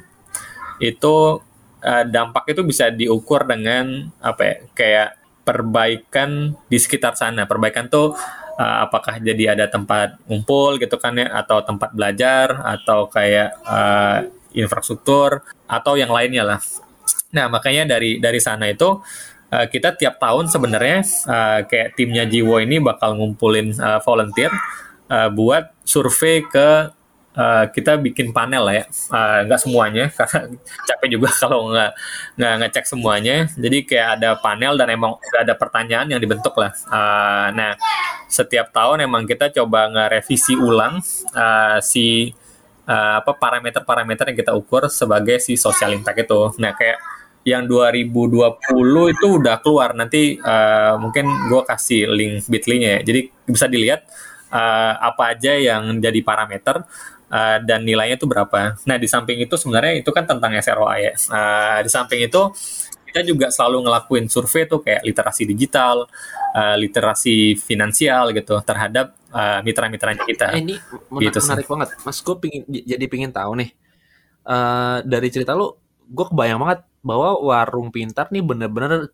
itu 0.81 1.43
uh, 1.83 2.03
dampak 2.07 2.49
itu 2.49 2.65
bisa 2.65 2.89
diukur 2.89 3.45
dengan 3.45 4.09
apa 4.23 4.41
ya? 4.41 4.55
Kayak 4.73 5.09
perbaikan 5.43 6.55
di 6.65 6.77
sekitar 6.81 7.13
sana. 7.13 7.45
Perbaikan 7.45 7.91
tuh 7.91 8.15
uh, 8.61 8.85
apakah 8.85 9.17
jadi 9.17 9.57
ada 9.57 9.65
tempat 9.65 10.21
ngumpul 10.29 10.77
gitu 10.77 11.01
kan 11.01 11.17
ya 11.17 11.33
atau 11.33 11.65
tempat 11.65 11.89
belajar 11.97 12.61
atau 12.61 13.09
kayak 13.09 13.57
uh, 13.65 14.21
infrastruktur 14.53 15.41
atau 15.65 15.97
yang 15.97 16.13
lainnya 16.13 16.45
lah. 16.45 16.59
Nah, 17.33 17.47
makanya 17.47 17.97
dari 17.97 18.21
dari 18.21 18.37
sana 18.37 18.69
itu 18.69 19.01
uh, 19.49 19.65
kita 19.65 19.97
tiap 19.97 20.21
tahun 20.21 20.51
sebenarnya 20.51 20.99
uh, 21.25 21.59
kayak 21.65 21.97
timnya 21.97 22.27
Jiwo 22.29 22.61
ini 22.61 22.77
bakal 22.77 23.17
ngumpulin 23.17 23.73
uh, 23.79 23.99
volunteer 24.03 24.51
uh, 25.09 25.31
buat 25.33 25.73
survei 25.87 26.43
ke 26.45 27.00
uh, 27.35 27.65
kita 27.71 27.99
bikin 27.99 28.35
panel 28.35 28.67
lah 28.67 28.75
ya. 28.83 28.85
Uh, 29.11 29.57
semuanya 29.59 30.11
karena 30.17 30.51
capek 30.87 31.07
juga 31.17 31.29
kalau 31.41 31.71
nggak 31.71 31.91
nggak 32.37 32.53
ngecek 32.65 32.85
semuanya. 32.87 33.35
Jadi 33.55 33.77
kayak 33.87 34.07
ada 34.19 34.29
panel 34.39 34.75
dan 34.75 34.87
emang 34.91 35.15
udah 35.19 35.41
ada 35.43 35.53
pertanyaan 35.55 36.07
yang 36.11 36.21
dibentuk 36.21 36.55
lah. 36.57 36.71
Uh, 36.87 37.47
nah 37.55 37.71
setiap 38.31 38.71
tahun 38.71 39.03
emang 39.03 39.27
kita 39.27 39.51
coba 39.51 39.91
nge-revisi 39.91 40.55
ulang 40.55 41.03
uh, 41.35 41.77
si 41.83 42.31
uh, 42.87 43.19
apa 43.19 43.31
parameter-parameter 43.35 44.31
yang 44.31 44.37
kita 44.39 44.53
ukur 44.55 44.87
sebagai 44.87 45.39
si 45.43 45.59
social 45.59 45.91
impact 45.95 46.27
itu. 46.27 46.41
Nah 46.59 46.75
kayak 46.75 46.99
yang 47.41 47.65
2020 47.65 49.17
itu 49.17 49.27
udah 49.41 49.57
keluar. 49.65 49.97
Nanti 49.97 50.37
uh, 50.37 50.95
mungkin 51.01 51.25
gue 51.49 51.61
kasih 51.65 52.05
link 52.09 52.45
bitly-nya 52.45 52.99
ya. 52.99 52.99
Jadi 53.01 53.21
bisa 53.49 53.65
dilihat 53.65 54.05
uh, 54.53 54.93
apa 55.01 55.33
aja 55.33 55.57
yang 55.57 55.97
jadi 55.97 56.19
parameter 56.21 56.85
uh, 57.31 57.57
dan 57.63 57.87
nilainya 57.87 58.19
itu 58.19 58.27
berapa. 58.27 58.75
Nah 58.83 58.97
di 58.99 59.07
samping 59.07 59.39
itu 59.39 59.55
sebenarnya 59.55 60.03
itu 60.03 60.11
kan 60.11 60.27
tentang 60.27 60.51
SROI 60.59 60.99
ya. 60.99 61.13
Uh, 61.31 61.79
di 61.81 61.89
samping 61.89 62.19
itu 62.27 62.41
kita 63.11 63.27
juga 63.27 63.51
selalu 63.51 63.87
ngelakuin 63.87 64.25
survei 64.31 64.63
tuh 64.67 64.79
kayak 64.79 65.03
literasi 65.03 65.43
digital, 65.43 66.07
uh, 66.55 66.75
literasi 66.79 67.59
finansial 67.59 68.31
gitu 68.31 68.55
terhadap 68.63 69.11
uh, 69.35 69.59
mitra-mitranya 69.63 70.23
kita. 70.23 70.55
Eh, 70.55 70.63
ini 70.63 70.75
menarik, 71.11 71.35
gitu 71.35 71.39
menarik 71.43 71.67
banget, 71.67 71.89
Mas. 72.07 72.17
Gue 72.23 72.35
pingin 72.39 72.63
jadi 72.71 73.05
pingin 73.11 73.35
tahu 73.35 73.59
nih 73.59 73.75
uh, 74.47 75.03
dari 75.03 75.27
cerita 75.27 75.53
lu, 75.53 75.75
gue 76.07 76.25
kebayang 76.31 76.59
banget 76.61 76.79
bahwa 77.01 77.41
warung 77.41 77.89
pintar 77.89 78.29
nih 78.29 78.45
bener-bener 78.45 79.11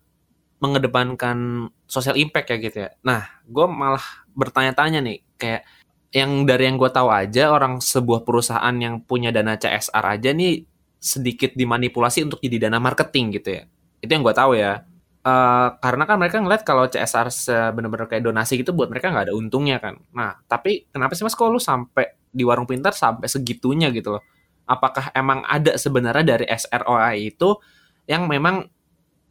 mengedepankan 0.58 1.70
social 1.86 2.18
impact 2.18 2.50
ya 2.50 2.56
gitu 2.58 2.78
ya. 2.86 2.90
Nah, 3.06 3.26
gue 3.46 3.66
malah 3.66 4.02
bertanya-tanya 4.34 4.98
nih, 5.02 5.22
kayak 5.38 5.62
yang 6.08 6.48
dari 6.48 6.64
yang 6.64 6.80
gue 6.80 6.88
tahu 6.88 7.12
aja 7.12 7.52
orang 7.52 7.84
sebuah 7.84 8.24
perusahaan 8.24 8.72
yang 8.80 9.04
punya 9.04 9.28
dana 9.28 9.60
CSR 9.60 10.04
aja 10.04 10.32
nih 10.32 10.64
sedikit 10.98 11.52
dimanipulasi 11.52 12.24
untuk 12.24 12.40
jadi 12.40 12.68
dana 12.68 12.80
marketing 12.80 13.38
gitu 13.38 13.48
ya. 13.60 13.62
Itu 14.00 14.10
yang 14.16 14.24
gue 14.24 14.34
tahu 14.34 14.56
ya. 14.56 14.88
Uh, 15.18 15.76
karena 15.84 16.08
kan 16.08 16.16
mereka 16.16 16.40
ngeliat 16.40 16.64
kalau 16.64 16.88
CSR 16.88 17.28
bener-bener 17.76 18.08
kayak 18.08 18.24
donasi 18.24 18.56
gitu 18.64 18.72
buat 18.72 18.88
mereka 18.88 19.12
nggak 19.12 19.28
ada 19.28 19.34
untungnya 19.36 19.76
kan. 19.76 20.00
Nah 20.16 20.40
tapi 20.48 20.88
kenapa 20.88 21.12
sih 21.12 21.28
mas 21.28 21.36
kok 21.36 21.52
lu 21.52 21.60
sampai 21.60 22.16
di 22.32 22.42
warung 22.46 22.64
pintar 22.64 22.96
sampai 22.96 23.28
segitunya 23.28 23.92
gitu 23.92 24.16
loh? 24.16 24.24
Apakah 24.64 25.12
emang 25.12 25.44
ada 25.44 25.76
sebenarnya 25.76 26.36
dari 26.36 26.46
SROI 26.48 27.36
itu 27.36 27.60
yang 28.08 28.24
memang 28.24 28.64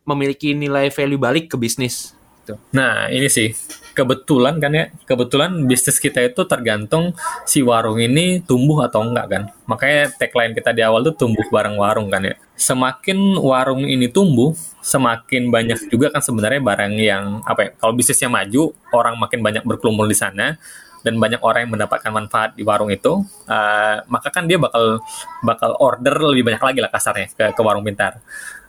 memiliki 0.05 0.53
nilai 0.53 0.93
value 0.93 1.17
balik 1.17 1.49
ke 1.49 1.57
bisnis? 1.57 2.13
Gitu. 2.45 2.53
Nah, 2.71 3.09
ini 3.09 3.27
sih 3.27 3.49
kebetulan 3.97 4.61
kan 4.61 4.69
ya, 4.69 4.85
kebetulan 5.09 5.65
bisnis 5.65 5.97
kita 5.97 6.21
itu 6.21 6.45
tergantung 6.45 7.17
si 7.49 7.65
warung 7.65 7.97
ini 7.97 8.45
tumbuh 8.45 8.85
atau 8.85 9.01
enggak 9.01 9.25
kan. 9.25 9.43
Makanya 9.65 10.13
tagline 10.21 10.53
kita 10.53 10.69
di 10.77 10.85
awal 10.85 11.01
tuh 11.01 11.17
tumbuh 11.17 11.41
bareng 11.49 11.73
warung 11.73 12.13
kan 12.13 12.21
ya. 12.21 12.37
Semakin 12.53 13.41
warung 13.41 13.89
ini 13.89 14.05
tumbuh, 14.13 14.53
semakin 14.85 15.49
banyak 15.49 15.89
juga 15.89 16.13
kan 16.13 16.21
sebenarnya 16.21 16.61
barang 16.61 16.93
yang 17.01 17.41
apa 17.41 17.59
ya? 17.65 17.69
Kalau 17.81 17.93
bisnisnya 17.97 18.29
maju, 18.29 18.77
orang 18.93 19.17
makin 19.17 19.39
banyak 19.41 19.63
berkelumpul 19.65 20.05
di 20.05 20.17
sana 20.17 20.53
dan 21.01 21.17
banyak 21.17 21.41
orang 21.41 21.65
yang 21.65 21.73
mendapatkan 21.73 22.11
manfaat 22.13 22.53
di 22.53 22.61
warung 22.61 22.93
itu, 22.93 23.25
uh, 23.49 23.97
maka 24.05 24.29
kan 24.29 24.45
dia 24.45 24.61
bakal 24.61 25.01
bakal 25.41 25.73
order 25.81 26.13
lebih 26.33 26.53
banyak 26.53 26.61
lagi 26.61 26.79
lah 26.83 26.91
kasarnya 26.93 27.33
ke, 27.33 27.45
ke 27.57 27.61
warung 27.65 27.81
pintar. 27.81 28.21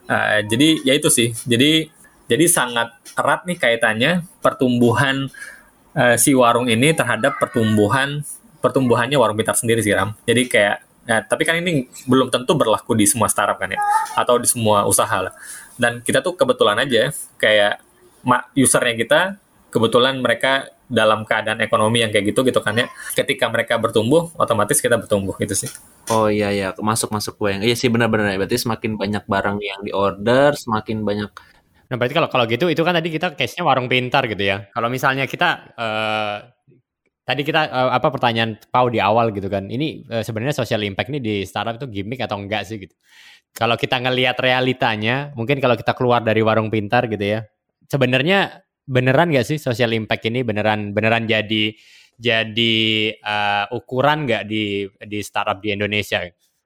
Uh, 0.09 0.41
jadi 0.49 0.89
ya 0.89 0.93
itu 0.97 1.13
sih. 1.13 1.37
Jadi 1.45 1.98
jadi 2.29 2.45
sangat 2.47 2.93
erat 3.17 3.49
nih 3.49 3.59
kaitannya 3.59 4.13
pertumbuhan 4.45 5.33
uh, 5.97 6.17
si 6.21 6.37
warung 6.37 6.69
ini 6.69 6.93
terhadap 6.93 7.41
pertumbuhan 7.41 8.23
pertumbuhannya 8.61 9.17
warung 9.17 9.39
pintar 9.39 9.57
sendiri 9.57 9.81
sih 9.81 9.97
Ram. 9.97 10.15
Jadi 10.29 10.45
kayak 10.47 10.89
Nah, 11.09 11.25
tapi 11.25 11.49
kan 11.49 11.57
ini 11.57 11.89
belum 12.05 12.29
tentu 12.29 12.53
berlaku 12.53 12.93
di 12.93 13.09
semua 13.09 13.33
startup 13.33 13.57
kan 13.57 13.73
ya, 13.73 13.81
atau 14.13 14.37
di 14.37 14.45
semua 14.45 14.85
usaha 14.85 15.25
lah. 15.25 15.33
Dan 15.81 16.05
kita 16.05 16.21
tuh 16.21 16.37
kebetulan 16.37 16.77
aja 16.85 17.09
kayak 17.41 17.81
usernya 18.53 18.93
kita 18.93 19.21
kebetulan 19.73 20.21
mereka 20.21 20.69
dalam 20.85 21.25
keadaan 21.25 21.65
ekonomi 21.65 22.05
yang 22.05 22.13
kayak 22.13 22.29
gitu 22.29 22.45
gitu 22.45 22.61
kan 22.61 22.77
ya. 22.77 22.93
Ketika 23.17 23.49
mereka 23.49 23.81
bertumbuh, 23.81 24.29
otomatis 24.37 24.85
kita 24.85 25.01
bertumbuh 25.01 25.33
gitu 25.41 25.57
sih. 25.57 25.73
Oh 26.13 26.29
iya 26.29 26.53
iya, 26.53 26.77
masuk 26.77 27.09
masuk 27.09 27.41
gue 27.41 27.57
yang 27.57 27.63
iya 27.65 27.73
sih 27.73 27.89
benar-benar 27.89 28.29
ya. 28.29 28.45
Berarti 28.45 28.61
semakin 28.69 29.01
banyak 29.01 29.25
barang 29.25 29.57
yang 29.65 29.81
di 29.81 29.97
order, 29.97 30.61
semakin 30.61 31.09
banyak 31.09 31.33
Nah, 31.89 31.97
berarti 31.97 32.15
kalau 32.15 32.29
kalau 32.29 32.45
gitu 32.45 32.69
itu 32.69 32.83
kan 32.85 32.93
tadi 32.93 33.09
kita 33.09 33.33
case-nya 33.33 33.65
warung 33.65 33.89
pintar 33.89 34.29
gitu 34.29 34.45
ya. 34.45 34.69
Kalau 34.77 34.93
misalnya 34.93 35.25
kita 35.25 35.73
uh, 35.73 36.37
tadi 37.25 37.43
kita 37.45 37.73
uh, 37.73 37.91
apa 37.97 38.13
pertanyaan 38.13 38.61
Pau 38.69 38.93
di 38.93 39.01
awal 39.01 39.33
gitu 39.33 39.49
kan. 39.49 39.73
Ini 39.73 40.05
uh, 40.09 40.23
sebenarnya 40.25 40.53
social 40.53 40.85
impact 40.85 41.09
ini 41.09 41.21
di 41.25 41.35
startup 41.49 41.81
itu 41.81 41.89
gimmick 41.89 42.21
atau 42.21 42.37
enggak 42.37 42.69
sih 42.69 42.77
gitu. 42.77 42.93
Kalau 43.57 43.81
kita 43.81 44.05
ngelihat 44.05 44.37
realitanya, 44.37 45.33
mungkin 45.33 45.59
kalau 45.65 45.75
kita 45.81 45.97
keluar 45.97 46.21
dari 46.21 46.45
warung 46.45 46.69
pintar 46.69 47.09
gitu 47.09 47.25
ya. 47.25 47.41
Sebenarnya 47.89 48.69
beneran 48.85 49.33
gak 49.33 49.49
sih 49.49 49.57
social 49.57 49.93
impact 49.97 50.29
ini 50.29 50.45
beneran 50.45 50.93
beneran 50.93 51.25
jadi 51.29 51.73
jadi 52.19 52.77
uh, 53.23 53.65
ukuran 53.73 54.27
nggak 54.27 54.43
di 54.45 54.91
di 55.09 55.19
startup 55.25 55.63
di 55.63 55.73
Indonesia? 55.73 56.21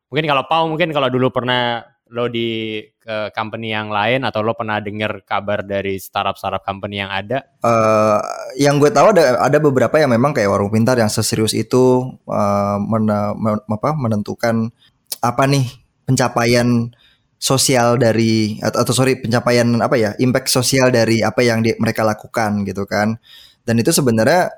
Mungkin 0.09 0.27
kalau 0.27 0.45
Pau 0.49 0.65
mungkin 0.67 0.91
kalau 0.91 1.13
dulu 1.13 1.29
pernah 1.29 1.92
lo 2.13 2.29
di 2.29 2.79
ke 3.01 3.33
company 3.33 3.73
yang 3.73 3.89
lain 3.89 4.23
atau 4.23 4.45
lo 4.45 4.53
pernah 4.53 4.79
dengar 4.79 5.25
kabar 5.25 5.65
dari 5.65 5.97
startup-startup 5.97 6.61
company 6.61 7.01
yang 7.01 7.09
ada? 7.09 7.41
Uh, 7.65 8.21
yang 8.61 8.77
gue 8.77 8.93
tahu 8.93 9.17
ada 9.17 9.41
ada 9.41 9.59
beberapa 9.59 9.97
yang 9.97 10.13
memang 10.13 10.37
kayak 10.37 10.53
warung 10.53 10.69
pintar 10.69 11.01
yang 11.01 11.09
seserius 11.09 11.57
itu 11.57 12.13
uh, 12.29 12.77
men, 12.79 13.09
men, 13.41 13.57
apa, 13.65 13.97
menentukan 13.97 14.69
apa 15.25 15.43
nih 15.49 15.67
pencapaian 16.05 16.93
sosial 17.43 17.99
dari 17.99 18.61
atau, 18.63 18.87
atau 18.87 18.93
sorry 18.95 19.19
pencapaian 19.19 19.67
apa 19.83 19.97
ya 19.99 20.11
impact 20.23 20.47
sosial 20.47 20.95
dari 20.95 21.27
apa 21.27 21.43
yang 21.43 21.59
di, 21.65 21.75
mereka 21.81 22.07
lakukan 22.07 22.63
gitu 22.63 22.87
kan 22.87 23.19
dan 23.67 23.75
itu 23.83 23.91
sebenarnya 23.91 24.53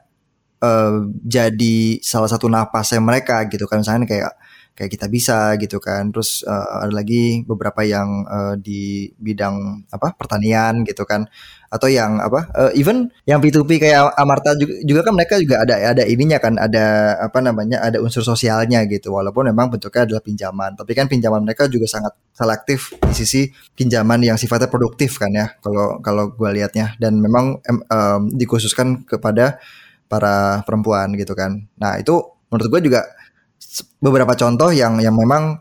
uh, 0.61 1.09
jadi 1.25 2.01
salah 2.05 2.29
satu 2.29 2.45
napasnya 2.45 3.01
mereka 3.01 3.41
gitu 3.49 3.65
kan 3.65 3.81
misalnya 3.81 4.05
kayak 4.05 4.33
kayak 4.75 4.91
kita 4.91 5.07
bisa 5.07 5.55
gitu 5.63 5.79
kan. 5.79 6.11
Terus 6.11 6.43
uh, 6.45 6.85
ada 6.85 6.93
lagi 6.93 7.47
beberapa 7.47 7.87
yang 7.87 8.27
uh, 8.27 8.55
di 8.59 9.09
bidang 9.17 9.87
apa 9.91 10.13
pertanian 10.19 10.83
gitu 10.83 11.07
kan. 11.07 11.27
Atau 11.71 11.91
yang 11.91 12.23
apa 12.23 12.55
uh, 12.55 12.71
even 12.79 13.11
yang 13.27 13.43
P2P 13.43 13.83
kayak 13.83 14.15
Amarta 14.15 14.55
juga, 14.55 14.75
juga 14.87 15.01
kan 15.03 15.13
mereka 15.19 15.35
juga 15.43 15.63
ada 15.67 15.75
ada 15.91 16.03
ininya 16.07 16.39
kan 16.39 16.55
ada 16.55 17.19
apa 17.19 17.43
namanya 17.43 17.83
ada 17.83 17.99
unsur 17.99 18.23
sosialnya 18.23 18.87
gitu 18.87 19.11
walaupun 19.11 19.51
memang 19.51 19.75
bentuknya 19.75 20.07
adalah 20.07 20.23
pinjaman 20.23 20.79
tapi 20.79 20.95
kan 20.95 21.11
pinjaman 21.11 21.43
mereka 21.43 21.67
juga 21.67 21.91
sangat 21.91 22.15
selektif 22.31 22.95
di 23.03 23.15
sisi 23.15 23.43
pinjaman 23.75 24.23
yang 24.23 24.39
sifatnya 24.39 24.71
produktif 24.71 25.19
kan 25.19 25.35
ya 25.35 25.51
kalau 25.59 25.99
kalau 25.99 26.31
gue 26.31 26.51
lihatnya 26.55 26.95
dan 27.03 27.19
memang 27.19 27.59
um, 27.67 28.21
dikhususkan 28.31 29.03
kepada 29.03 29.59
para 30.07 30.63
perempuan 30.63 31.11
gitu 31.19 31.35
kan 31.35 31.67
nah 31.75 31.99
itu 31.99 32.23
menurut 32.55 32.71
gue 32.71 32.81
juga 32.87 33.03
beberapa 33.99 34.37
contoh 34.39 34.71
yang 34.71 35.03
yang 35.03 35.17
memang 35.17 35.59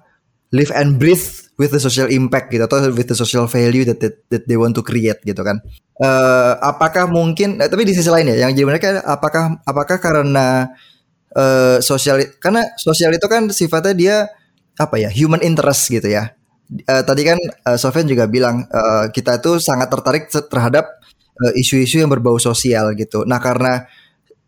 live 0.53 0.69
and 0.77 1.01
breathe 1.01 1.43
with 1.57 1.73
the 1.73 1.81
social 1.81 2.09
impact 2.09 2.49
gitu 2.53 2.65
atau 2.65 2.89
with 2.93 3.09
the 3.09 3.17
social 3.17 3.45
value 3.49 3.85
that 3.85 3.97
that, 4.01 4.15
that 4.29 4.43
they 4.45 4.57
want 4.57 4.73
to 4.77 4.85
create 4.85 5.21
gitu 5.25 5.41
kan. 5.41 5.61
Uh, 5.97 6.57
apakah 6.61 7.05
mungkin 7.09 7.61
eh, 7.61 7.69
tapi 7.69 7.85
di 7.85 7.93
sisi 7.93 8.09
lain 8.09 8.33
ya 8.33 8.45
yang 8.45 8.57
jadi 8.57 8.65
mereka 8.65 8.87
apakah 9.05 9.61
apakah 9.65 9.97
karena 10.01 10.73
uh, 11.37 11.77
sosial 11.81 12.21
karena 12.41 12.65
sosial 12.81 13.13
itu 13.13 13.25
kan 13.29 13.49
sifatnya 13.53 13.93
dia 13.93 14.15
apa 14.77 14.97
ya 14.97 15.09
human 15.13 15.41
interest 15.41 15.89
gitu 15.89 16.09
ya. 16.09 16.33
Uh, 16.89 17.05
tadi 17.05 17.21
kan 17.21 17.37
uh, 17.69 17.77
Sofian 17.77 18.09
juga 18.09 18.25
bilang 18.25 18.65
uh, 18.65 19.05
kita 19.13 19.37
tuh 19.37 19.61
sangat 19.61 19.93
tertarik 19.93 20.31
terhadap 20.31 20.89
isu-isu 21.53 22.01
uh, 22.01 22.07
yang 22.07 22.09
berbau 22.09 22.41
sosial 22.41 22.97
gitu. 22.97 23.25
Nah 23.29 23.37
karena 23.37 23.85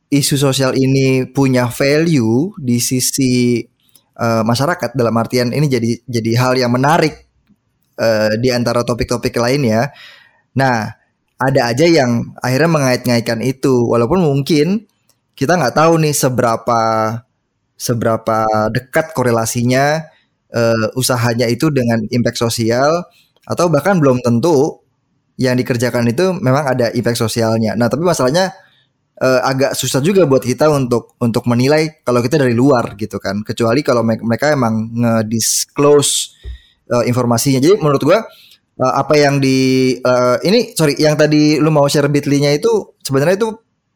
isu 0.10 0.36
sosial 0.38 0.78
ini 0.78 1.26
punya 1.30 1.66
value 1.70 2.54
di 2.62 2.78
sisi 2.78 3.62
uh, 4.20 4.44
masyarakat 4.46 4.94
dalam 4.94 5.16
artian 5.18 5.52
ini 5.52 5.66
jadi 5.66 5.92
jadi 6.06 6.32
hal 6.38 6.54
yang 6.60 6.72
menarik 6.72 7.26
uh, 8.00 8.32
di 8.38 8.50
antara 8.54 8.86
topik-topik 8.86 9.36
lainnya. 9.38 9.92
Nah, 10.56 10.94
ada 11.36 11.62
aja 11.68 11.86
yang 11.86 12.32
akhirnya 12.40 12.70
mengait-ngaitkan 12.72 13.44
itu 13.44 13.86
walaupun 13.92 14.24
mungkin 14.24 14.88
kita 15.36 15.60
nggak 15.60 15.76
tahu 15.76 16.00
nih 16.00 16.16
seberapa 16.16 16.82
seberapa 17.76 18.72
dekat 18.72 19.12
korelasinya 19.12 20.00
uh, 20.56 20.88
usahanya 20.96 21.52
itu 21.52 21.68
dengan 21.74 22.00
impact 22.08 22.40
sosial 22.40 23.04
atau 23.44 23.68
bahkan 23.68 24.00
belum 24.00 24.24
tentu 24.24 24.80
yang 25.36 25.60
dikerjakan 25.60 26.08
itu 26.08 26.32
memang 26.40 26.72
ada 26.72 26.88
impact 26.96 27.20
sosialnya. 27.20 27.76
Nah, 27.76 27.92
tapi 27.92 28.08
masalahnya 28.08 28.56
eh, 29.20 29.42
agak 29.44 29.76
susah 29.76 30.00
juga 30.04 30.28
buat 30.28 30.44
kita 30.44 30.68
untuk 30.72 31.16
untuk 31.20 31.44
menilai 31.48 32.04
kalau 32.04 32.20
kita 32.20 32.42
dari 32.42 32.56
luar 32.56 32.96
gitu 33.00 33.20
kan. 33.20 33.44
Kecuali 33.44 33.82
kalau 33.84 34.04
me- 34.04 34.22
mereka 34.24 34.52
emang 34.52 34.92
nge-disclose 34.92 36.36
eh, 36.92 37.04
informasinya. 37.08 37.60
Jadi 37.60 37.80
menurut 37.80 38.04
gua 38.04 38.24
eh, 38.80 38.94
apa 38.96 39.16
yang 39.16 39.40
di 39.40 39.94
eh, 40.00 40.38
ini 40.48 40.76
sorry 40.76 41.00
yang 41.00 41.16
tadi 41.16 41.60
lu 41.60 41.72
mau 41.72 41.88
share 41.88 42.12
bitly-nya 42.12 42.56
itu 42.56 42.96
sebenarnya 43.04 43.36
itu 43.40 43.50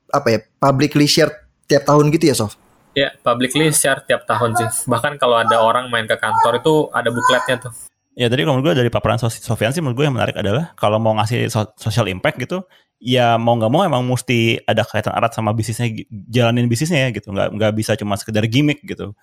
apa 0.09 0.27
ya 0.33 0.39
publicly 0.57 1.05
share 1.05 1.49
tiap 1.69 1.85
tahun 1.85 2.09
gitu 2.09 2.33
ya 2.33 2.35
Sof? 2.35 2.57
Ya, 2.97 3.13
publicly 3.21 3.69
share 3.69 4.01
tiap 4.03 4.25
tahun 4.25 4.57
sih. 4.57 4.89
Bahkan 4.89 5.21
kalau 5.21 5.37
ada 5.37 5.61
orang 5.61 5.87
main 5.93 6.09
ke 6.09 6.17
kantor 6.17 6.59
itu 6.59 6.89
ada 6.89 7.09
bukletnya 7.13 7.69
tuh. 7.69 7.73
Ya 8.19 8.27
tadi 8.27 8.43
kalau 8.43 8.59
menurut 8.59 8.75
gue 8.75 8.83
dari 8.83 8.91
paparan 8.91 9.15
Sofian 9.15 9.71
sih 9.71 9.79
menurut 9.79 9.95
gue 9.95 10.05
yang 10.11 10.15
menarik 10.19 10.35
adalah 10.35 10.75
kalau 10.75 10.99
mau 10.99 11.15
ngasih 11.15 11.47
so- 11.47 11.71
social 11.79 12.03
impact 12.11 12.35
gitu 12.43 12.67
ya 12.99 13.39
mau 13.39 13.55
nggak 13.55 13.71
mau 13.71 13.87
emang 13.87 14.03
mesti 14.03 14.59
ada 14.67 14.83
kaitan 14.83 15.15
erat 15.15 15.31
sama 15.31 15.55
bisnisnya 15.55 15.87
jalanin 16.27 16.67
bisnisnya 16.67 17.07
ya 17.07 17.09
gitu. 17.15 17.31
Nggak 17.31 17.55
nggak 17.55 17.71
bisa 17.79 17.95
cuma 17.95 18.19
sekedar 18.19 18.43
gimmick 18.51 18.83
gitu. 18.83 19.15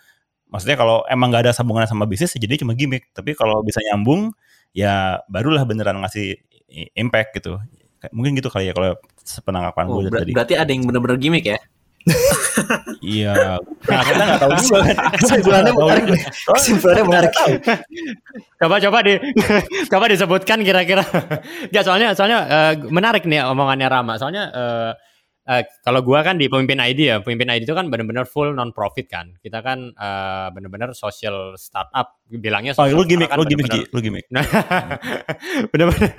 Maksudnya 0.48 0.80
kalau 0.80 1.04
emang 1.12 1.28
nggak 1.28 1.44
ada 1.44 1.52
sambungan 1.52 1.84
sama 1.84 2.08
bisnis 2.08 2.32
ya 2.32 2.40
jadi 2.40 2.64
cuma 2.64 2.72
gimmick. 2.72 3.12
Tapi 3.12 3.36
kalau 3.36 3.60
bisa 3.60 3.84
nyambung 3.84 4.32
ya 4.72 5.20
barulah 5.28 5.68
beneran 5.68 6.00
ngasih 6.00 6.40
impact 6.96 7.36
gitu. 7.36 7.60
Mungkin 8.16 8.32
gitu 8.32 8.48
kali 8.48 8.70
ya 8.70 8.72
kalau 8.72 8.96
sepenangkapan 9.20 9.84
Oh, 9.92 10.00
gue 10.00 10.08
ber- 10.08 10.24
tadi. 10.24 10.32
berarti 10.32 10.54
ada 10.56 10.70
yang 10.72 10.88
bener-bener 10.88 11.20
gimmick 11.20 11.44
ya? 11.44 11.60
Iya 13.02 13.58
nah, 13.90 14.02
kita 14.06 14.22
nggak 14.22 14.38
tahu 14.38 14.52
juga 14.62 14.78
kan 14.86 15.10
Kesimpulannya 15.18 15.72
menarik. 15.74 16.04
Kesimpulannya 16.54 17.04
menarik. 17.04 17.32
Coba 18.56 18.76
coba 18.78 18.98
di 19.02 19.14
coba 19.92 20.04
disebutkan 20.06 20.58
kira-kira. 20.62 21.02
ya 21.74 21.80
soalnya 21.82 22.14
soalnya 22.14 22.40
eh, 22.46 22.72
menarik 22.88 23.26
nih 23.26 23.42
omongannya 23.46 23.88
Rama. 23.90 24.14
Soalnya 24.16 24.44
eh, 24.54 24.90
eh, 25.46 25.62
kalau 25.80 26.02
gua 26.02 26.26
kan 26.26 26.36
di 26.36 26.50
pemimpin 26.50 26.82
ID 26.82 27.00
ya, 27.06 27.16
pemimpin 27.22 27.46
ID 27.48 27.64
itu 27.64 27.74
kan 27.74 27.86
benar-benar 27.86 28.26
full 28.26 28.50
non 28.52 28.74
profit 28.74 29.06
kan. 29.06 29.32
Kita 29.38 29.62
kan 29.62 29.94
eh, 29.94 30.46
benar-benar 30.50 30.92
social 30.92 31.54
startup 31.54 32.18
bilangnya 32.26 32.74
oh 32.74 32.82
social 32.90 32.98
lu 32.98 33.06
gimmick 33.06 33.30
startup 33.30 33.46
lu 33.46 33.50
gimmick 33.50 33.66
benar-benar- 33.70 33.86
Ji, 33.86 33.94
lu 33.94 34.00
gimmick 34.02 34.26
Nah, 34.34 34.44
bener-bener 35.70 36.10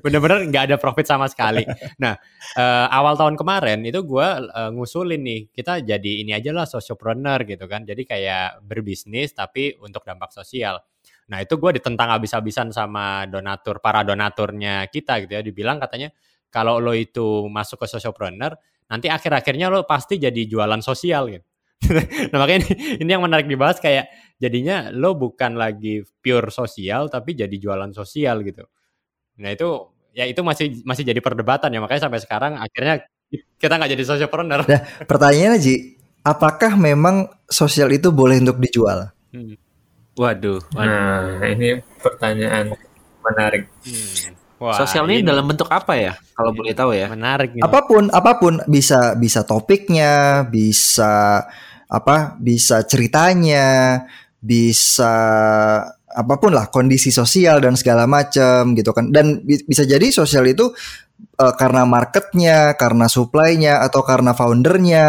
bener-bener 0.00 0.38
nggak 0.50 0.64
ada 0.72 0.76
profit 0.78 1.06
sama 1.10 1.26
sekali. 1.26 1.66
Nah, 1.98 2.14
eh, 2.54 2.86
awal 2.90 3.18
tahun 3.18 3.34
kemarin 3.34 3.82
itu 3.82 4.00
gua 4.06 4.38
eh, 4.42 4.70
ngusulin 4.70 5.20
nih, 5.20 5.40
kita 5.50 5.82
jadi 5.82 6.12
ini 6.22 6.32
aja 6.32 6.50
lah 6.54 6.66
sociopreneur 6.66 7.42
gitu 7.44 7.66
kan. 7.66 7.82
Jadi 7.82 8.02
kayak 8.06 8.62
berbisnis 8.64 9.34
tapi 9.34 9.74
untuk 9.82 10.06
dampak 10.06 10.30
sosial. 10.30 10.78
Nah, 11.26 11.42
itu 11.42 11.58
gua 11.58 11.74
ditentang 11.74 12.14
habis-habisan 12.14 12.70
sama 12.70 13.26
donatur, 13.26 13.82
para 13.82 14.06
donaturnya 14.06 14.86
kita 14.86 15.18
gitu 15.26 15.32
ya. 15.34 15.42
Dibilang 15.42 15.82
katanya 15.82 16.14
kalau 16.46 16.78
lo 16.78 16.94
itu 16.94 17.50
masuk 17.50 17.82
ke 17.82 17.86
sociopreneur, 17.90 18.54
nanti 18.86 19.06
akhir-akhirnya 19.10 19.70
lo 19.70 19.84
pasti 19.84 20.18
jadi 20.18 20.46
jualan 20.46 20.80
sosial 20.82 21.30
gitu. 21.30 21.46
nah 22.32 22.40
makanya 22.40 22.64
ini, 22.72 23.04
ini 23.04 23.10
yang 23.12 23.20
menarik 23.20 23.44
dibahas 23.44 23.76
kayak 23.76 24.08
jadinya 24.40 24.88
lo 24.92 25.12
bukan 25.12 25.60
lagi 25.60 26.00
pure 26.24 26.48
sosial 26.48 27.12
tapi 27.12 27.36
jadi 27.36 27.52
jualan 27.52 27.92
sosial 27.92 28.40
gitu. 28.46 28.64
Nah 29.42 29.52
itu 29.52 29.68
ya 30.16 30.24
itu 30.24 30.40
masih 30.40 30.80
masih 30.88 31.04
jadi 31.04 31.20
perdebatan 31.20 31.68
ya 31.68 31.80
makanya 31.84 32.08
sampai 32.08 32.20
sekarang 32.24 32.56
akhirnya 32.56 33.04
kita 33.60 33.74
nggak 33.76 33.92
jadi 33.92 34.04
sociopreneur. 34.06 34.60
Pertanyaannya 35.10 35.58
Ji, 35.60 35.74
apakah 36.22 36.78
memang 36.78 37.28
sosial 37.50 37.90
itu 37.92 38.14
boleh 38.14 38.38
untuk 38.40 38.58
dijual? 38.62 39.10
Hmm. 39.34 39.58
Waduh. 40.16 40.64
waduh. 40.72 40.88
Nah, 40.88 41.44
ini 41.52 41.76
pertanyaan 42.00 42.72
menarik. 43.20 43.68
Hmm. 43.84 44.45
Wah, 44.56 44.72
Sosial 44.72 45.04
ini 45.12 45.20
ini 45.20 45.28
dalam 45.28 45.44
bentuk 45.44 45.68
apa 45.68 46.00
ya? 46.00 46.16
Kalau 46.32 46.50
boleh 46.56 46.72
tahu 46.72 46.96
ya. 46.96 47.12
menarik 47.12 47.52
nih. 47.52 47.60
Apa 47.60 47.84
pun, 47.84 48.08
apa 48.08 48.40
pun 48.40 48.64
bisa 48.64 49.12
bisa 49.12 49.44
topiknya, 49.44 50.44
bisa 50.48 51.44
apa? 51.92 52.40
Bisa 52.40 52.80
ceritanya, 52.88 54.00
bisa 54.40 55.14
apa 56.16 56.34
pun 56.40 56.56
lah 56.56 56.72
kondisi 56.72 57.12
sosial 57.12 57.60
dan 57.60 57.76
segala 57.76 58.08
macam 58.08 58.72
gitu 58.72 58.96
kan. 58.96 59.12
Dan 59.12 59.44
bi- 59.44 59.60
bisa 59.68 59.84
jadi 59.84 60.08
sosial 60.08 60.48
itu 60.48 60.72
eh, 61.36 61.54
karena 61.60 61.84
marketnya, 61.84 62.72
karena 62.80 63.12
supply-nya 63.12 63.84
atau 63.84 64.00
karena 64.08 64.32
foundernya, 64.32 65.08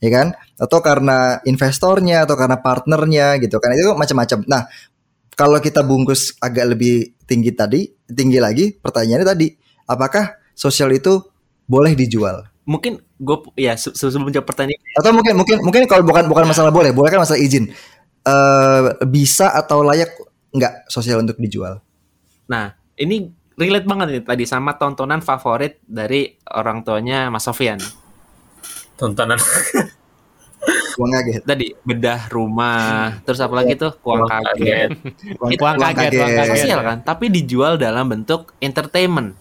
ya 0.00 0.10
kan? 0.10 0.32
Atau 0.56 0.80
karena 0.80 1.36
investornya 1.44 2.24
atau 2.24 2.32
karena 2.40 2.56
partnernya 2.64 3.36
gitu 3.44 3.60
kan. 3.60 3.76
Itu 3.76 3.92
macam-macam. 3.92 4.38
Nah, 4.48 4.62
kalau 5.34 5.58
kita 5.58 5.82
bungkus 5.82 6.34
agak 6.38 6.74
lebih 6.74 7.14
tinggi 7.26 7.50
tadi, 7.54 7.90
tinggi 8.10 8.38
lagi, 8.38 8.70
pertanyaannya 8.74 9.26
tadi, 9.26 9.46
apakah 9.86 10.38
sosial 10.54 10.94
itu 10.94 11.20
boleh 11.66 11.92
dijual? 11.98 12.46
Mungkin 12.64 13.02
gue 13.20 13.36
ya 13.60 13.76
se- 13.76 13.92
sebelum 13.92 14.32
jawab 14.32 14.48
pertanyaan 14.48 14.80
Atau 14.96 15.12
mungkin 15.12 15.36
mungkin 15.36 15.60
mungkin 15.60 15.84
kalau 15.84 16.00
bukan 16.00 16.24
bukan 16.30 16.48
masalah 16.48 16.72
boleh, 16.72 16.96
boleh 16.96 17.12
kan 17.12 17.20
masalah 17.20 17.40
izin. 17.42 17.68
Eh 18.24 18.82
bisa 19.04 19.52
atau 19.52 19.84
layak 19.84 20.16
nggak 20.54 20.88
sosial 20.88 21.20
untuk 21.20 21.36
dijual? 21.36 21.84
Nah, 22.48 22.72
ini 22.96 23.28
relate 23.58 23.84
banget 23.84 24.06
nih 24.10 24.24
tadi 24.24 24.44
sama 24.48 24.80
tontonan 24.80 25.20
favorit 25.20 25.82
dari 25.84 26.32
orang 26.56 26.80
tuanya 26.86 27.28
Mas 27.28 27.44
Sofian. 27.44 27.76
Tontonan 28.96 29.36
Uang 30.94 31.10
kaget. 31.10 31.42
Tadi 31.42 31.66
bedah 31.80 32.28
rumah, 32.28 33.18
terus 33.22 33.38
apa 33.38 33.54
lagi 33.54 33.74
tuh? 33.74 33.92
Uang 34.00 34.24
kaget. 34.24 34.88
Uang, 35.58 35.76
kaget, 35.76 36.12
uang 36.14 36.32
kaget. 36.32 36.50
Sosial 36.54 36.80
kan, 36.80 36.98
tapi 37.00 37.28
dijual 37.28 37.74
dalam 37.74 38.06
bentuk 38.06 38.54
entertainment. 38.58 39.34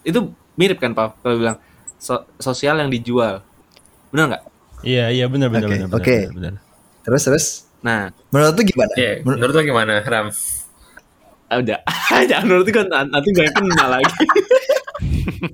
Itu 0.00 0.30
mirip 0.54 0.78
kan 0.78 0.92
Pak 0.92 1.20
kalau 1.20 1.36
bilang 1.36 1.56
so- 1.96 2.26
sosial 2.36 2.78
yang 2.78 2.88
dijual. 2.88 3.42
Benar 4.08 4.26
nggak? 4.30 4.44
iya 4.82 5.06
iya 5.08 5.30
benar 5.30 5.46
benar 5.46 5.62
Oke, 5.62 5.72
benar 5.72 5.86
benar, 5.86 6.00
oke. 6.00 6.16
benar, 6.18 6.32
benar. 6.34 6.52
Terus 7.02 7.22
terus 7.22 7.46
Nah, 7.82 8.10
menurut 8.30 8.54
tuh 8.54 8.62
gimana? 8.62 8.92
Iya, 8.94 9.12
Menur- 9.20 9.38
menurut 9.38 9.54
lo 9.54 9.62
gimana, 9.64 9.92
Ram? 10.02 10.26
ah, 11.46 11.56
udah. 11.58 11.78
Jangan 12.30 12.44
menurut 12.46 12.64
gue 12.64 12.84
nanti 12.86 13.28
gue 13.28 13.42
yang 13.42 13.54
kena 13.54 13.86
lagi. 13.90 14.14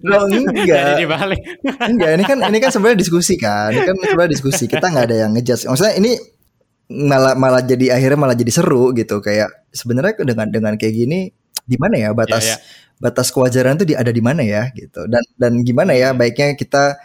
Loh, 0.05 0.25
Jadi 0.33 0.45
enggak. 0.45 0.97
dibalik. 1.01 1.43
enggak, 1.93 2.11
ini 2.17 2.25
kan 2.25 2.39
ini 2.49 2.59
kan 2.61 2.71
sebenarnya 2.73 2.99
diskusi 2.99 3.35
kan. 3.37 3.71
Ini 3.73 3.83
kan 3.85 3.97
sebenarnya 3.97 4.33
diskusi. 4.33 4.65
Kita 4.69 4.87
nggak 4.89 5.05
ada 5.09 5.17
yang 5.27 5.31
ngejudge. 5.37 5.69
Maksudnya 5.69 5.95
ini 6.01 6.13
malah 6.89 7.37
malah 7.37 7.61
jadi 7.61 7.93
akhirnya 8.01 8.17
malah 8.17 8.37
jadi 8.37 8.49
seru 8.49 8.97
gitu 8.97 9.21
kayak 9.21 9.69
sebenarnya 9.77 10.25
dengan 10.25 10.49
dengan 10.49 10.73
kayak 10.81 10.95
gini 10.97 11.29
di 11.69 11.77
mana 11.77 12.01
ya 12.01 12.17
batas 12.17 12.49
Iya, 12.49 12.57
batas 12.97 13.29
kewajaran 13.29 13.77
tuh 13.77 13.85
di, 13.85 13.93
ada 13.93 14.09
di 14.09 14.25
mana 14.25 14.41
ya 14.41 14.73
gitu 14.73 15.05
dan 15.05 15.21
dan 15.37 15.61
gimana 15.61 15.93
ya 15.93 16.17
baiknya 16.17 16.57
kita 16.57 16.97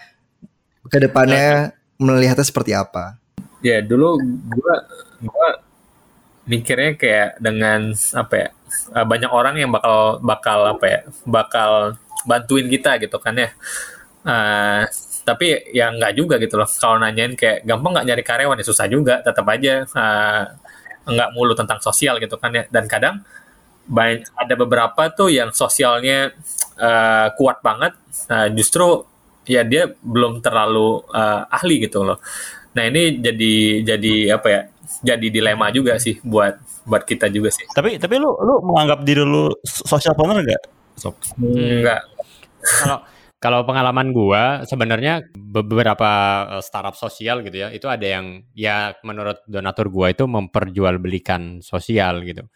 ke 0.87 0.97
depannya 1.03 1.75
melihatnya 1.99 2.47
seperti 2.47 2.71
apa 2.71 3.19
Ya 3.63 3.79
dulu 3.79 4.19
gua 4.51 4.75
gua 5.23 5.49
mikirnya 6.43 6.99
kayak 6.99 7.39
dengan 7.39 7.95
apa 7.95 8.35
ya 8.35 8.49
banyak 9.07 9.31
orang 9.31 9.55
yang 9.55 9.71
bakal 9.71 10.19
bakal 10.19 10.59
apa 10.67 10.85
ya 10.87 10.99
bakal 11.23 11.95
bantuin 12.27 12.67
kita 12.67 12.97
gitu 13.01 13.17
kan 13.19 13.35
ya. 13.35 13.49
Eh, 14.23 14.83
tapi 15.23 15.71
ya 15.71 15.91
nggak 15.91 16.13
juga 16.15 16.35
gitu 16.39 16.55
loh. 16.59 16.67
Kalau 16.67 16.99
nanyain 16.99 17.35
kayak 17.35 17.63
gampang 17.63 17.95
nggak 17.99 18.07
nyari 18.07 18.23
karyawan 18.23 18.59
ya 18.59 18.65
susah 18.67 18.87
juga. 18.91 19.19
Tetap 19.23 19.45
aja 19.47 19.73
eh, 19.83 20.43
nggak 21.03 21.29
mulu 21.35 21.53
tentang 21.55 21.79
sosial 21.83 22.19
gitu 22.19 22.35
kan 22.39 22.51
ya. 22.55 22.63
Dan 22.71 22.87
kadang 22.87 23.23
ada 24.39 24.55
beberapa 24.55 25.11
tuh 25.11 25.27
yang 25.31 25.51
sosialnya 25.51 26.31
eh, 26.79 27.27
kuat 27.35 27.59
banget. 27.63 27.93
Nah, 28.31 28.47
justru 28.51 29.03
ya 29.43 29.67
dia 29.67 29.91
belum 29.99 30.39
terlalu 30.39 31.03
eh, 31.11 31.41
ahli 31.51 31.75
gitu 31.87 32.03
loh. 32.03 32.19
Nah 32.73 32.83
ini 32.89 33.21
jadi 33.21 33.53
jadi 33.85 34.13
apa 34.39 34.47
ya? 34.49 34.61
Jadi 35.03 35.27
dilema 35.35 35.67
juga 35.73 35.99
sih 35.99 36.15
buat 36.23 36.55
buat 36.83 37.03
kita 37.07 37.31
juga 37.31 37.49
sih. 37.51 37.63
tapi 37.71 37.95
tapi 37.95 38.19
lu 38.19 38.35
lu 38.43 38.59
menganggap 38.63 39.07
diri 39.07 39.23
lu 39.23 39.51
social 39.63 40.13
planner 40.15 40.43
enggak 40.43 40.63
sob 40.97 41.15
Enggak. 41.39 42.01
Kalau 42.63 42.97
kalau 43.43 43.67
pengalaman 43.67 44.15
gua 44.15 44.63
sebenarnya 44.63 45.27
beberapa 45.35 46.11
eh, 46.57 46.63
startup 46.63 46.95
sosial 46.95 47.43
gitu 47.43 47.67
ya, 47.67 47.67
itu 47.75 47.91
ada 47.91 48.07
yang 48.07 48.47
ya 48.55 48.95
menurut 49.03 49.43
donatur 49.43 49.91
gua 49.91 50.15
itu 50.15 50.23
memperjualbelikan 50.23 51.59
sosial 51.59 52.23
gitu. 52.23 52.47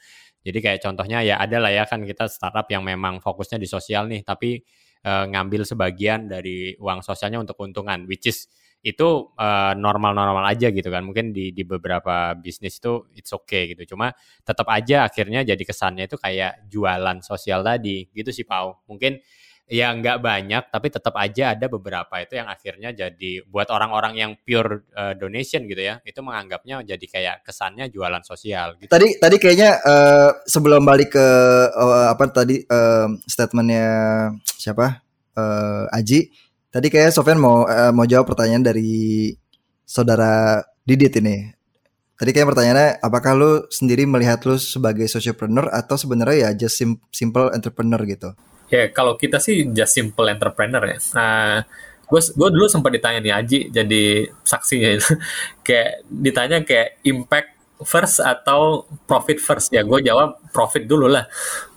Jadi 0.48 0.64
kayak 0.64 0.80
contohnya 0.80 1.20
ya 1.28 1.36
ada 1.44 1.60
lah 1.60 1.76
ya 1.76 1.84
kan 1.84 2.08
kita 2.08 2.32
startup 2.32 2.72
yang 2.72 2.88
memang 2.88 3.20
fokusnya 3.20 3.60
di 3.60 3.68
sosial 3.68 4.08
nih, 4.08 4.24
tapi 4.24 4.64
eh, 5.04 5.26
ngambil 5.28 5.68
sebagian 5.68 6.32
dari 6.32 6.72
uang 6.80 7.04
sosialnya 7.04 7.44
untuk 7.44 7.60
keuntungan, 7.60 8.08
which 8.08 8.32
is 8.32 8.48
itu 8.88 9.36
eh, 9.36 9.74
normal-normal 9.76 10.46
aja 10.48 10.72
gitu 10.72 10.88
kan. 10.88 11.04
Mungkin 11.04 11.36
di 11.36 11.52
di 11.52 11.64
beberapa 11.68 12.32
bisnis 12.40 12.80
itu 12.80 13.04
it's 13.20 13.36
okay 13.36 13.76
gitu. 13.76 13.96
Cuma 13.96 14.16
tetap 14.48 14.68
aja 14.72 15.12
akhirnya 15.12 15.44
jadi 15.44 15.60
kesannya 15.60 16.08
itu 16.08 16.16
kayak 16.16 16.72
jualan 16.72 17.20
sosial 17.20 17.68
tadi 17.68 18.08
gitu 18.16 18.32
sih 18.32 18.48
Pau. 18.48 18.80
Mungkin 18.88 19.20
ya 19.68 19.92
nggak 19.92 20.24
banyak 20.24 20.64
tapi 20.72 20.88
tetap 20.88 21.12
aja 21.20 21.52
ada 21.52 21.68
beberapa 21.68 22.24
itu 22.24 22.40
yang 22.40 22.48
akhirnya 22.48 22.96
jadi 22.96 23.44
buat 23.52 23.68
orang-orang 23.68 24.16
yang 24.16 24.32
pure 24.40 24.88
eh, 24.96 25.12
donation 25.20 25.68
gitu 25.68 25.84
ya 25.84 26.00
itu 26.08 26.24
menganggapnya 26.24 26.88
jadi 26.88 27.06
kayak 27.12 27.36
kesannya 27.44 27.92
jualan 27.92 28.24
sosial 28.24 28.80
gitu. 28.80 28.88
tadi 28.88 29.20
tadi 29.20 29.36
kayaknya 29.36 29.76
eh, 29.84 30.32
sebelum 30.48 30.88
balik 30.88 31.20
ke 31.20 31.28
eh, 31.68 32.08
apa 32.08 32.24
tadi 32.32 32.64
eh, 32.64 33.08
statementnya 33.28 33.92
siapa 34.56 35.04
Eh, 35.38 35.86
Aji 35.94 36.34
Tadi 36.78 36.94
kayak 36.94 37.10
Sofian 37.10 37.42
mau 37.42 37.66
eh, 37.66 37.90
mau 37.90 38.06
jawab 38.06 38.30
pertanyaan 38.30 38.62
dari 38.62 39.34
saudara 39.82 40.62
Didit 40.86 41.18
ini. 41.18 41.50
Tadi 42.22 42.30
kayak 42.30 42.54
pertanyaannya, 42.54 43.02
apakah 43.02 43.34
lu 43.34 43.52
sendiri 43.74 44.06
melihat 44.06 44.46
lu 44.46 44.62
sebagai 44.62 45.10
sociopreneur 45.10 45.74
atau 45.74 45.98
sebenarnya 45.98 46.38
ya 46.38 46.50
just 46.54 46.78
sim- 46.78 47.02
simple 47.10 47.50
entrepreneur 47.50 47.98
gitu? 48.06 48.38
Ya 48.70 48.94
kalau 48.94 49.18
kita 49.18 49.42
sih 49.42 49.74
just 49.74 49.98
simple 49.98 50.30
entrepreneur 50.30 50.86
ya. 50.86 51.02
Nah, 51.18 51.66
gue 52.06 52.22
gue 52.22 52.50
dulu 52.54 52.70
sempat 52.70 52.94
ditanya 52.94 53.26
nih 53.26 53.34
Aji 53.34 53.60
jadi 53.74 54.04
saksinya 54.46 54.90
itu 55.02 55.18
kayak 55.66 56.06
ditanya 56.08 56.62
kayak 56.62 57.02
impact 57.04 57.58
first 57.86 58.22
atau 58.22 58.86
profit 59.06 59.42
first 59.42 59.74
ya 59.74 59.82
gue 59.82 60.02
jawab 60.06 60.38
profit 60.54 60.86
dulu 60.86 61.10
lah 61.10 61.26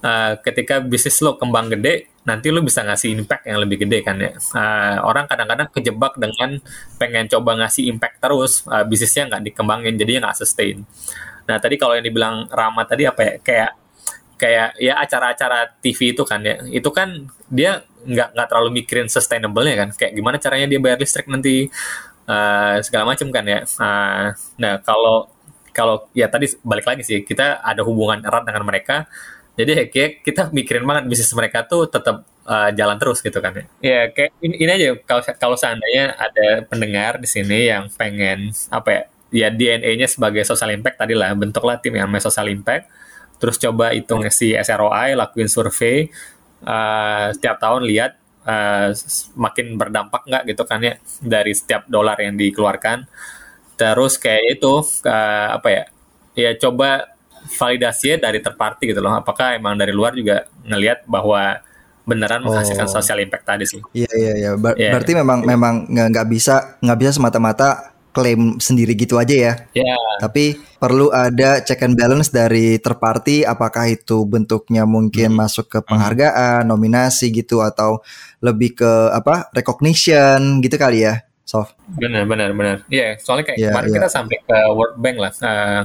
Uh, 0.00 0.32
ketika 0.40 0.80
bisnis 0.80 1.20
lo 1.20 1.36
kembang 1.36 1.68
gede 1.68 2.08
nanti 2.30 2.54
lo 2.54 2.62
bisa 2.62 2.86
ngasih 2.86 3.10
impact 3.18 3.50
yang 3.50 3.58
lebih 3.58 3.82
gede 3.82 4.06
kan 4.06 4.14
ya. 4.22 4.30
Uh, 4.54 5.02
orang 5.02 5.26
kadang-kadang 5.26 5.66
kejebak 5.74 6.14
dengan 6.14 6.62
pengen 6.94 7.26
coba 7.26 7.58
ngasih 7.58 7.90
impact 7.90 8.22
terus 8.22 8.62
uh, 8.70 8.86
bisnisnya 8.86 9.26
nggak 9.34 9.42
dikembangin 9.50 9.98
jadinya 9.98 10.30
nggak 10.30 10.38
sustain. 10.38 10.86
Nah 11.50 11.58
tadi 11.58 11.74
kalau 11.74 11.98
yang 11.98 12.06
dibilang 12.06 12.46
Rama 12.46 12.86
tadi 12.86 13.10
apa 13.10 13.20
ya? 13.26 13.34
Kayak 13.42 13.70
kayak 14.38 14.68
ya 14.78 14.94
acara-acara 15.02 15.74
TV 15.82 16.14
itu 16.14 16.22
kan 16.22 16.40
ya. 16.46 16.62
Itu 16.70 16.94
kan 16.94 17.26
dia 17.50 17.82
nggak 18.06 18.28
nggak 18.38 18.46
terlalu 18.46 18.70
mikirin 18.78 19.10
sustainable-nya 19.10 19.74
kan. 19.74 19.88
Kayak 19.98 20.12
gimana 20.14 20.36
caranya 20.38 20.66
dia 20.70 20.78
bayar 20.78 21.02
listrik 21.02 21.26
nanti 21.26 21.66
uh, 22.30 22.78
segala 22.86 23.10
macam 23.10 23.26
kan 23.34 23.42
ya. 23.42 23.66
Uh, 23.74 24.38
nah 24.62 24.78
kalau 24.86 25.26
kalau 25.74 26.06
ya 26.14 26.30
tadi 26.30 26.46
balik 26.62 26.86
lagi 26.86 27.02
sih 27.02 27.22
kita 27.26 27.62
ada 27.62 27.82
hubungan 27.82 28.22
erat 28.22 28.46
dengan 28.46 28.62
mereka 28.66 29.06
jadi 29.60 29.72
ya 29.76 29.84
kayak 29.92 30.10
kita 30.26 30.42
mikirin 30.50 30.84
banget 30.88 31.04
bisnis 31.10 31.32
mereka 31.36 31.64
tuh 31.68 31.86
tetap 31.86 32.24
uh, 32.48 32.70
jalan 32.72 32.96
terus 32.96 33.18
gitu 33.20 33.38
kan 33.38 33.52
ya. 33.52 33.64
Ya 33.80 34.00
kayak 34.10 34.30
ini, 34.40 34.54
ini 34.64 34.70
aja 34.70 34.86
kalau 35.04 35.22
kalau 35.36 35.56
seandainya 35.60 36.16
ada 36.16 36.64
pendengar 36.66 37.20
di 37.20 37.28
sini 37.28 37.68
yang 37.68 37.86
pengen 37.94 38.50
apa 38.72 38.88
ya 38.90 39.02
ya 39.30 39.48
DNA-nya 39.52 40.10
sebagai 40.10 40.42
social 40.42 40.74
impact 40.74 40.98
tadi 40.98 41.14
lah 41.14 41.30
bentuklah 41.38 41.78
tim 41.78 41.94
yang 41.94 42.10
namanya 42.10 42.26
social 42.26 42.50
impact 42.50 42.90
terus 43.40 43.56
coba 43.56 43.94
hitung 43.94 44.26
si 44.28 44.52
SROI 44.52 45.14
lakuin 45.14 45.48
survei 45.48 46.10
uh, 46.66 47.32
setiap 47.32 47.56
tahun 47.62 47.86
lihat 47.88 48.20
uh, 48.44 48.92
makin 49.36 49.76
berdampak 49.76 50.24
nggak 50.28 50.42
gitu 50.52 50.62
kan 50.64 50.80
ya 50.80 50.94
dari 51.20 51.52
setiap 51.56 51.88
dolar 51.88 52.16
yang 52.20 52.36
dikeluarkan. 52.36 53.08
Terus 53.76 54.20
kayak 54.20 54.60
itu 54.60 54.72
uh, 55.08 55.48
apa 55.56 55.68
ya 55.72 55.84
ya 56.36 56.50
coba 56.60 57.16
validasinya 57.50 58.16
dari 58.22 58.38
third 58.38 58.54
party 58.54 58.84
gitu 58.86 59.00
loh 59.00 59.12
apakah 59.12 59.52
emang 59.52 59.74
dari 59.74 59.90
luar 59.90 60.12
juga 60.12 60.46
ngelihat 60.62 61.02
bahwa 61.04 61.58
beneran 62.02 62.42
menghasilkan 62.42 62.86
Oh. 62.86 62.92
social 62.92 63.18
impact 63.18 63.44
tadi 63.44 63.64
sih 63.64 63.78
Iya 63.92 64.10
iya 64.12 64.32
iya. 64.36 64.50
Ber- 64.54 64.74
Iya. 64.74 64.90
Berarti 64.92 65.12
memang 65.12 65.38
memang 65.42 65.74
nggak 65.86 66.26
bisa 66.26 66.78
nggak 66.78 66.98
bisa 66.98 67.10
semata-mata 67.12 67.68
klaim 68.10 68.58
sendiri 68.58 68.94
gitu 68.94 69.14
aja 69.14 69.30
ya. 69.30 69.52
ya 69.70 69.94
Tapi 70.18 70.58
perlu 70.76 71.08
ada 71.08 71.62
check 71.62 71.78
and 71.80 71.94
balance 71.94 72.26
dari 72.28 72.74
third 72.76 72.98
party 72.98 73.44
apakah 73.44 73.86
itu 73.86 74.24
bentuknya 74.24 74.82
mungkin 74.82 75.30
Hmm. 75.30 75.38
masuk 75.38 75.66
ke 75.68 75.78
penghargaan, 75.80 76.66
nominasi 76.66 77.30
gitu 77.30 77.60
atau 77.60 78.02
lebih 78.40 78.74
ke 78.74 78.90
apa? 79.10 79.46
recognition 79.52 80.58
gitu 80.58 80.74
kali 80.74 81.04
ya. 81.04 81.22
Sof. 81.42 81.74
benar 81.88 82.22
benar 82.24 82.50
benar 82.52 82.76
iya 82.86 83.18
soalnya 83.18 83.42
kayak 83.44 83.58
Iya, 83.58 83.68
kemarin 83.68 83.88
iya. 83.88 83.96
kita 83.98 84.08
sampai 84.08 84.36
ke 84.38 84.56
World 84.70 84.96
Bank 84.96 85.16
lah 85.18 85.32
uh, 85.36 85.82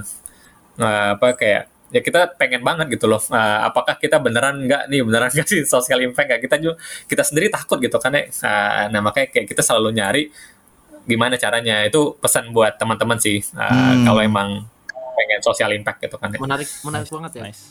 uh, 0.77 1.15
apa 1.15 1.35
kayak 1.35 1.63
ya 1.93 2.01
kita 2.01 2.35
pengen 2.35 2.59
banget 2.59 2.91
gitu 2.97 3.05
loh. 3.05 3.21
Uh, 3.29 3.59
apakah 3.63 3.95
kita 3.95 4.19
beneran 4.19 4.65
nggak 4.65 4.89
nih? 4.91 5.01
Beneran 5.05 5.29
nggak 5.31 5.47
sih 5.47 5.61
social 5.63 6.01
impact 6.03 6.27
nggak? 6.27 6.41
Kita 6.43 6.55
juga 6.59 6.75
kita 7.07 7.23
sendiri 7.23 7.47
takut 7.47 7.77
gitu 7.79 7.95
kan 8.01 8.11
ya 8.11 8.27
Uh, 8.27 8.83
nah 8.91 8.99
makanya 8.99 9.27
kayak 9.31 9.47
kita 9.47 9.61
selalu 9.63 9.95
nyari 9.95 10.23
gimana 11.05 11.37
caranya. 11.37 11.85
Itu 11.85 12.17
pesan 12.17 12.49
buat 12.51 12.75
teman-teman 12.75 13.21
sih. 13.21 13.39
Uh, 13.53 13.63
Hmm. 13.63 14.03
kalau 14.03 14.21
emang 14.21 14.49
pengen 15.15 15.39
social 15.39 15.71
impact 15.71 16.03
gitu 16.03 16.19
kan 16.19 16.27
ya 16.27 16.39
Menarik 16.43 16.67
menarik 16.83 17.07
banget 17.07 17.31
ya. 17.39 17.43
Nice. 17.47 17.63